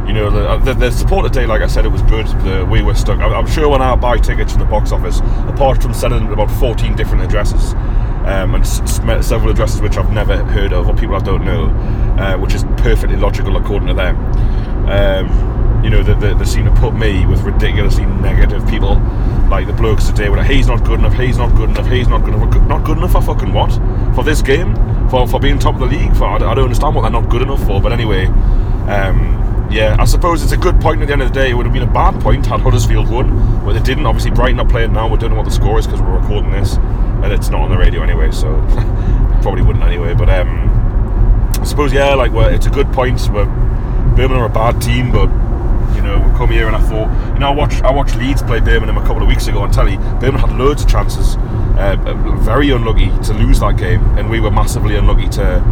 you 0.08 0.14
know, 0.14 0.32
the, 0.32 0.74
the, 0.74 0.74
the 0.74 0.92
support 0.92 1.32
today, 1.32 1.46
like 1.46 1.62
I 1.62 1.68
said, 1.68 1.86
it 1.86 1.90
was 1.90 2.02
good. 2.04 2.26
The, 2.46 2.66
we 2.66 2.82
were 2.82 2.96
stuck. 2.96 3.20
I'm, 3.20 3.46
sure 3.46 3.68
when 3.68 3.82
I 3.82 3.96
buy 3.96 4.18
tickets 4.18 4.54
from 4.54 4.62
the 4.62 4.68
box 4.68 4.92
office, 4.92 5.20
apart 5.50 5.84
from 5.84 5.94
sending 5.94 6.24
them 6.24 6.32
about 6.32 6.50
14 6.60 6.96
different 6.96 7.24
addresses, 7.24 7.74
um, 8.28 8.56
and 8.56 8.64
s- 8.64 8.82
s- 8.82 9.28
several 9.28 9.50
addresses 9.52 9.82
which 9.82 9.98
I've 9.98 10.12
never 10.12 10.38
heard 10.44 10.74
of 10.74 10.88
or 10.88 10.96
people 10.96 11.16
I 11.16 11.20
don't 11.20 11.46
know, 11.46 11.66
uh, 12.22 12.38
which 12.38 12.54
is 12.54 12.64
perfectly 12.78 13.16
logical 13.16 13.56
according 13.58 13.88
to 13.88 13.94
them. 13.94 14.16
Um, 14.88 15.84
you 15.84 15.90
know, 15.90 16.02
they, 16.04 16.14
they, 16.16 16.34
they 16.34 16.46
seem 16.46 16.66
to 16.66 16.72
put 16.72 16.94
me 16.94 17.26
with 17.26 17.42
ridiculously 17.42 18.06
negative 18.06 18.68
people, 18.68 18.96
like 19.50 19.68
the 19.68 19.74
blokes 19.74 20.06
today, 20.08 20.28
where 20.30 20.44
he's 20.44 20.68
not 20.68 20.84
good 20.84 21.00
enough, 21.00 21.14
he's 21.14 21.38
not 21.38 21.56
good 21.56 21.70
enough, 21.70 21.88
he's 21.88 22.08
not 22.08 22.24
good 22.26 22.34
enough. 22.34 22.68
Not 22.68 22.84
good 22.84 22.98
enough 22.98 23.12
for 23.14 23.22
fucking 23.22 23.54
what? 23.54 23.72
For 24.16 24.24
this 24.24 24.42
game? 24.42 24.76
For, 25.10 25.28
for 25.28 25.40
being 25.40 25.60
top 25.60 25.76
of 25.76 25.80
the 25.82 25.86
league? 25.86 26.16
For, 26.18 26.26
I 26.26 26.38
don't 26.40 26.50
I 26.50 26.54
don't 26.56 26.66
understand 26.66 26.96
what 26.96 27.04
they're 27.04 27.12
not 27.12 27.30
good 27.30 27.42
enough 27.44 27.64
for, 27.66 27.80
but 27.82 27.94
anyway. 27.94 28.26
Um, 28.26 29.44
yeah, 29.70 29.98
I 30.00 30.06
suppose 30.06 30.42
it's 30.44 30.54
a 30.54 30.58
good 30.58 30.80
point 30.80 31.02
at 31.02 31.08
the 31.08 31.14
end 31.14 31.22
of 31.22 31.28
the 31.28 31.34
day. 31.34 31.50
It 31.50 31.54
would 31.54 31.66
have 31.66 31.74
been 31.74 31.84
a 31.84 31.94
bad 31.94 32.20
point 32.22 32.46
had 32.46 32.62
Huddersfield 32.62 33.10
won, 33.10 33.30
but 33.66 33.74
they 33.74 33.82
didn't. 33.82 34.06
Obviously, 34.06 34.32
Brighton 34.32 34.58
not 34.58 34.70
playing 34.70 34.94
now. 34.94 35.08
We 35.10 35.18
don't 35.18 35.30
know 35.32 35.36
what 35.36 35.46
the 35.46 35.52
score 35.52 35.78
is 35.78 35.86
because 35.86 36.02
we're 36.02 36.18
recording 36.18 36.52
this, 36.52 36.76
and 37.24 37.34
it's 37.34 37.50
not 37.50 37.62
on 37.62 37.72
the 37.72 37.78
radio 37.78 38.04
anyway, 38.04 38.32
so 38.32 38.50
probably 39.42 39.62
wouldn't 39.62 39.84
anyway. 39.84 40.14
But 40.14 40.30
um, 40.30 40.70
I 41.60 41.64
suppose 41.64 41.94
yeah, 41.94 42.14
like 42.14 42.32
it's 42.54 42.66
a 42.66 42.70
good 42.70 42.92
point. 42.94 43.20
We're, 43.32 43.46
Birmingham 44.16 44.40
are 44.40 44.46
a 44.46 44.50
bad 44.50 44.82
team, 44.82 45.12
but 45.12 45.30
you 45.96 46.02
know 46.02 46.18
we 46.18 46.38
come 46.38 46.50
here 46.50 46.68
and 46.68 46.76
I 46.76 46.82
thought, 46.82 47.34
you 47.34 47.40
know, 47.40 47.48
I 47.48 47.56
watched 47.56 47.84
I 47.84 47.92
watched 47.92 48.16
Leeds 48.16 48.42
play 48.44 48.60
Birmingham 48.60 48.98
a 48.98 49.06
couple 49.06 49.22
of 49.22 49.28
weeks 49.28 49.48
ago 49.48 49.60
on 49.60 49.72
telly. 49.72 49.98
Birmingham 49.98 50.50
had 50.50 50.58
loads 50.58 50.84
of 50.84 50.90
chances, 50.90 51.36
uh, 51.78 51.96
very 52.40 52.72
unlucky 52.72 53.08
to 53.26 53.34
lose 53.34 53.60
that 53.60 53.78
game, 53.78 54.02
and 54.18 54.30
we 54.30 54.40
were 54.40 54.52
massively 54.52 54.96
unlucky 54.96 55.30
to 55.30 55.64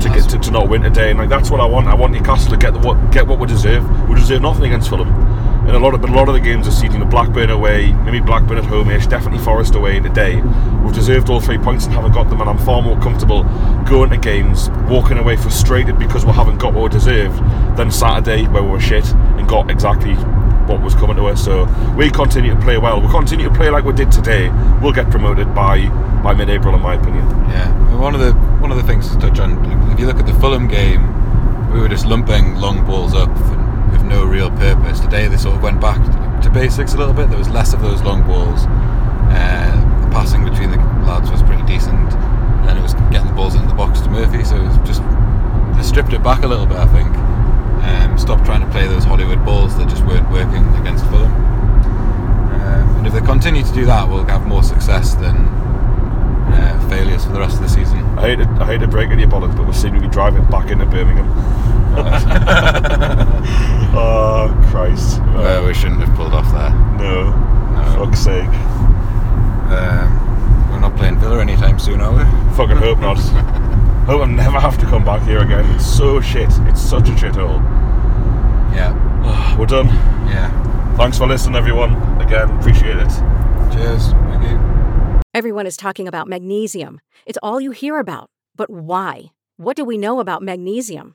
to 0.00 0.08
get 0.08 0.28
to, 0.30 0.38
to 0.38 0.50
not 0.50 0.68
win 0.68 0.82
today. 0.82 1.10
And 1.10 1.18
like 1.18 1.28
that's 1.28 1.50
what 1.50 1.60
I 1.60 1.66
want. 1.66 1.86
I 1.86 1.94
want 1.94 2.12
Newcastle 2.12 2.50
to 2.50 2.56
get 2.56 2.72
the, 2.72 2.80
what 2.80 3.10
get 3.12 3.26
what 3.26 3.38
we 3.38 3.46
deserve. 3.46 4.08
We 4.08 4.14
deserve 4.16 4.42
nothing 4.42 4.64
against 4.64 4.88
Fulham. 4.88 5.29
And 5.66 5.76
a 5.76 5.78
lot 5.78 5.94
of 5.94 6.00
but 6.00 6.10
a 6.10 6.12
lot 6.12 6.28
of 6.28 6.34
the 6.34 6.40
games 6.40 6.66
this 6.66 6.80
season, 6.80 7.00
the 7.00 7.06
Blackburn 7.06 7.50
away, 7.50 7.92
maybe 7.92 8.18
Blackburn 8.18 8.58
at 8.58 8.64
home-ish, 8.64 9.06
definitely 9.06 9.38
Forest 9.44 9.74
away 9.74 10.00
today. 10.00 10.40
We've 10.82 10.94
deserved 10.94 11.30
all 11.30 11.40
three 11.40 11.58
points 11.58 11.84
and 11.84 11.94
haven't 11.94 12.12
got 12.12 12.28
them. 12.28 12.40
And 12.40 12.50
I'm 12.50 12.58
far 12.58 12.82
more 12.82 12.98
comfortable 13.00 13.44
going 13.84 14.10
to 14.10 14.16
games, 14.16 14.70
walking 14.88 15.18
away 15.18 15.36
frustrated 15.36 15.98
because 15.98 16.24
we 16.26 16.32
haven't 16.32 16.58
got 16.58 16.74
what 16.74 16.84
we 16.84 16.88
deserved, 16.88 17.38
than 17.76 17.90
Saturday 17.90 18.48
where 18.48 18.62
we 18.62 18.70
were 18.70 18.80
shit 18.80 19.06
and 19.12 19.48
got 19.48 19.70
exactly 19.70 20.14
what 20.66 20.80
was 20.82 20.94
coming 20.94 21.16
to 21.16 21.26
us. 21.26 21.44
So 21.44 21.66
we 21.96 22.10
continue 22.10 22.54
to 22.54 22.60
play 22.60 22.78
well. 22.78 23.00
We 23.00 23.08
continue 23.08 23.48
to 23.48 23.54
play 23.54 23.70
like 23.70 23.84
we 23.84 23.92
did 23.92 24.10
today. 24.10 24.50
We'll 24.80 24.92
get 24.92 25.10
promoted 25.10 25.54
by 25.54 25.88
by 26.22 26.34
mid-April, 26.34 26.74
in 26.74 26.80
my 26.82 26.94
opinion. 26.94 27.24
Yeah, 27.48 27.98
one 27.98 28.14
of 28.14 28.20
the 28.20 28.32
one 28.60 28.70
of 28.70 28.76
the 28.76 28.82
things 28.84 29.08
to 29.10 29.18
touch 29.18 29.38
on, 29.38 29.64
if 29.92 29.98
you 29.98 30.06
look 30.06 30.18
at 30.18 30.26
the 30.26 30.34
Fulham 30.34 30.68
game, 30.68 31.02
we 31.72 31.80
were 31.80 31.88
just 31.88 32.06
lumping 32.06 32.56
long 32.56 32.84
balls 32.84 33.14
up 33.14 33.34
for, 33.38 33.59
no 34.10 34.24
real 34.24 34.50
purpose. 34.50 34.98
Today 34.98 35.28
they 35.28 35.36
sort 35.36 35.54
of 35.54 35.62
went 35.62 35.80
back 35.80 36.02
to 36.42 36.50
basics 36.50 36.94
a 36.94 36.98
little 36.98 37.14
bit. 37.14 37.28
There 37.30 37.38
was 37.38 37.48
less 37.48 37.72
of 37.72 37.80
those 37.80 38.02
long 38.02 38.26
balls. 38.26 38.66
Uh, 39.30 39.70
the 40.02 40.10
passing 40.10 40.44
between 40.44 40.72
the 40.72 40.78
lads 41.06 41.30
was 41.30 41.42
pretty 41.44 41.62
decent, 41.62 42.12
and 42.66 42.76
it 42.76 42.82
was 42.82 42.94
getting 43.14 43.28
the 43.28 43.32
balls 43.32 43.54
into 43.54 43.68
the 43.68 43.74
box 43.74 44.00
to 44.00 44.10
Murphy. 44.10 44.44
So 44.44 44.56
it 44.56 44.66
was 44.66 44.76
just 44.78 45.00
they 45.76 45.84
stripped 45.84 46.12
it 46.12 46.24
back 46.24 46.42
a 46.42 46.48
little 46.48 46.66
bit, 46.66 46.76
I 46.76 46.86
think. 46.88 47.08
Um, 47.86 48.18
stopped 48.18 48.44
trying 48.44 48.60
to 48.60 48.70
play 48.72 48.86
those 48.88 49.04
Hollywood 49.04 49.44
balls 49.44 49.78
that 49.78 49.88
just 49.88 50.04
weren't 50.04 50.28
working 50.30 50.66
against 50.82 51.06
Fulham. 51.06 51.30
Um, 51.30 52.96
and 52.98 53.06
if 53.06 53.12
they 53.12 53.20
continue 53.20 53.62
to 53.62 53.72
do 53.72 53.86
that, 53.86 54.08
we'll 54.08 54.24
have 54.24 54.44
more 54.44 54.64
success 54.64 55.14
than 55.14 55.36
uh, 56.50 56.88
failures 56.90 57.24
for 57.24 57.30
the 57.30 57.38
rest 57.38 57.56
of 57.56 57.62
the 57.62 57.68
season. 57.68 58.04
I 58.18 58.34
hate 58.34 58.40
to, 58.42 58.48
I 58.60 58.66
hate 58.66 58.80
to 58.80 58.88
break 58.88 59.08
to 59.10 59.16
bollocks, 59.28 59.56
but 59.56 59.66
we 59.68 59.72
seem 59.72 59.94
to 59.94 60.00
be 60.00 60.08
driving 60.08 60.44
back 60.46 60.68
into 60.68 60.84
Birmingham. 60.84 61.30
oh 63.94 64.66
Christ! 64.70 65.20
Well, 65.34 65.66
we 65.66 65.74
shouldn't 65.74 66.00
have 66.00 66.14
pulled 66.16 66.32
off 66.34 66.50
there. 66.52 66.70
no, 66.98 67.30
No. 67.30 68.04
fuck's 68.04 68.20
sake! 68.20 68.48
Um, 69.70 70.70
we're 70.70 70.80
not 70.80 70.96
playing 70.96 71.18
Villa 71.18 71.40
anytime 71.40 71.78
soon, 71.78 72.00
are 72.00 72.12
we? 72.12 72.24
Fucking 72.56 72.76
hope 72.76 72.98
not. 72.98 73.18
hope 74.06 74.22
I 74.22 74.26
never 74.26 74.58
have 74.58 74.78
to 74.78 74.86
come 74.86 75.04
back 75.04 75.22
here 75.22 75.40
again. 75.40 75.64
It's 75.74 75.86
so 75.86 76.20
shit. 76.20 76.48
It's 76.62 76.80
such 76.80 77.08
a 77.08 77.12
shithole. 77.12 77.62
Yeah, 78.74 79.56
We're 79.58 79.66
done. 79.66 79.86
yeah. 80.28 80.50
Thanks 80.96 81.18
for 81.18 81.26
listening, 81.26 81.56
everyone. 81.56 81.92
Again, 82.20 82.50
appreciate 82.58 82.96
it. 82.96 83.08
Cheers. 83.72 84.12
Thank 84.12 84.42
you. 84.50 85.20
Everyone 85.34 85.66
is 85.66 85.76
talking 85.76 86.08
about 86.08 86.26
magnesium. 86.28 87.00
It's 87.26 87.38
all 87.42 87.60
you 87.60 87.70
hear 87.70 87.98
about. 87.98 88.28
But 88.56 88.70
why? 88.70 89.26
What 89.56 89.76
do 89.76 89.84
we 89.84 89.98
know 89.98 90.18
about 90.20 90.42
magnesium? 90.42 91.14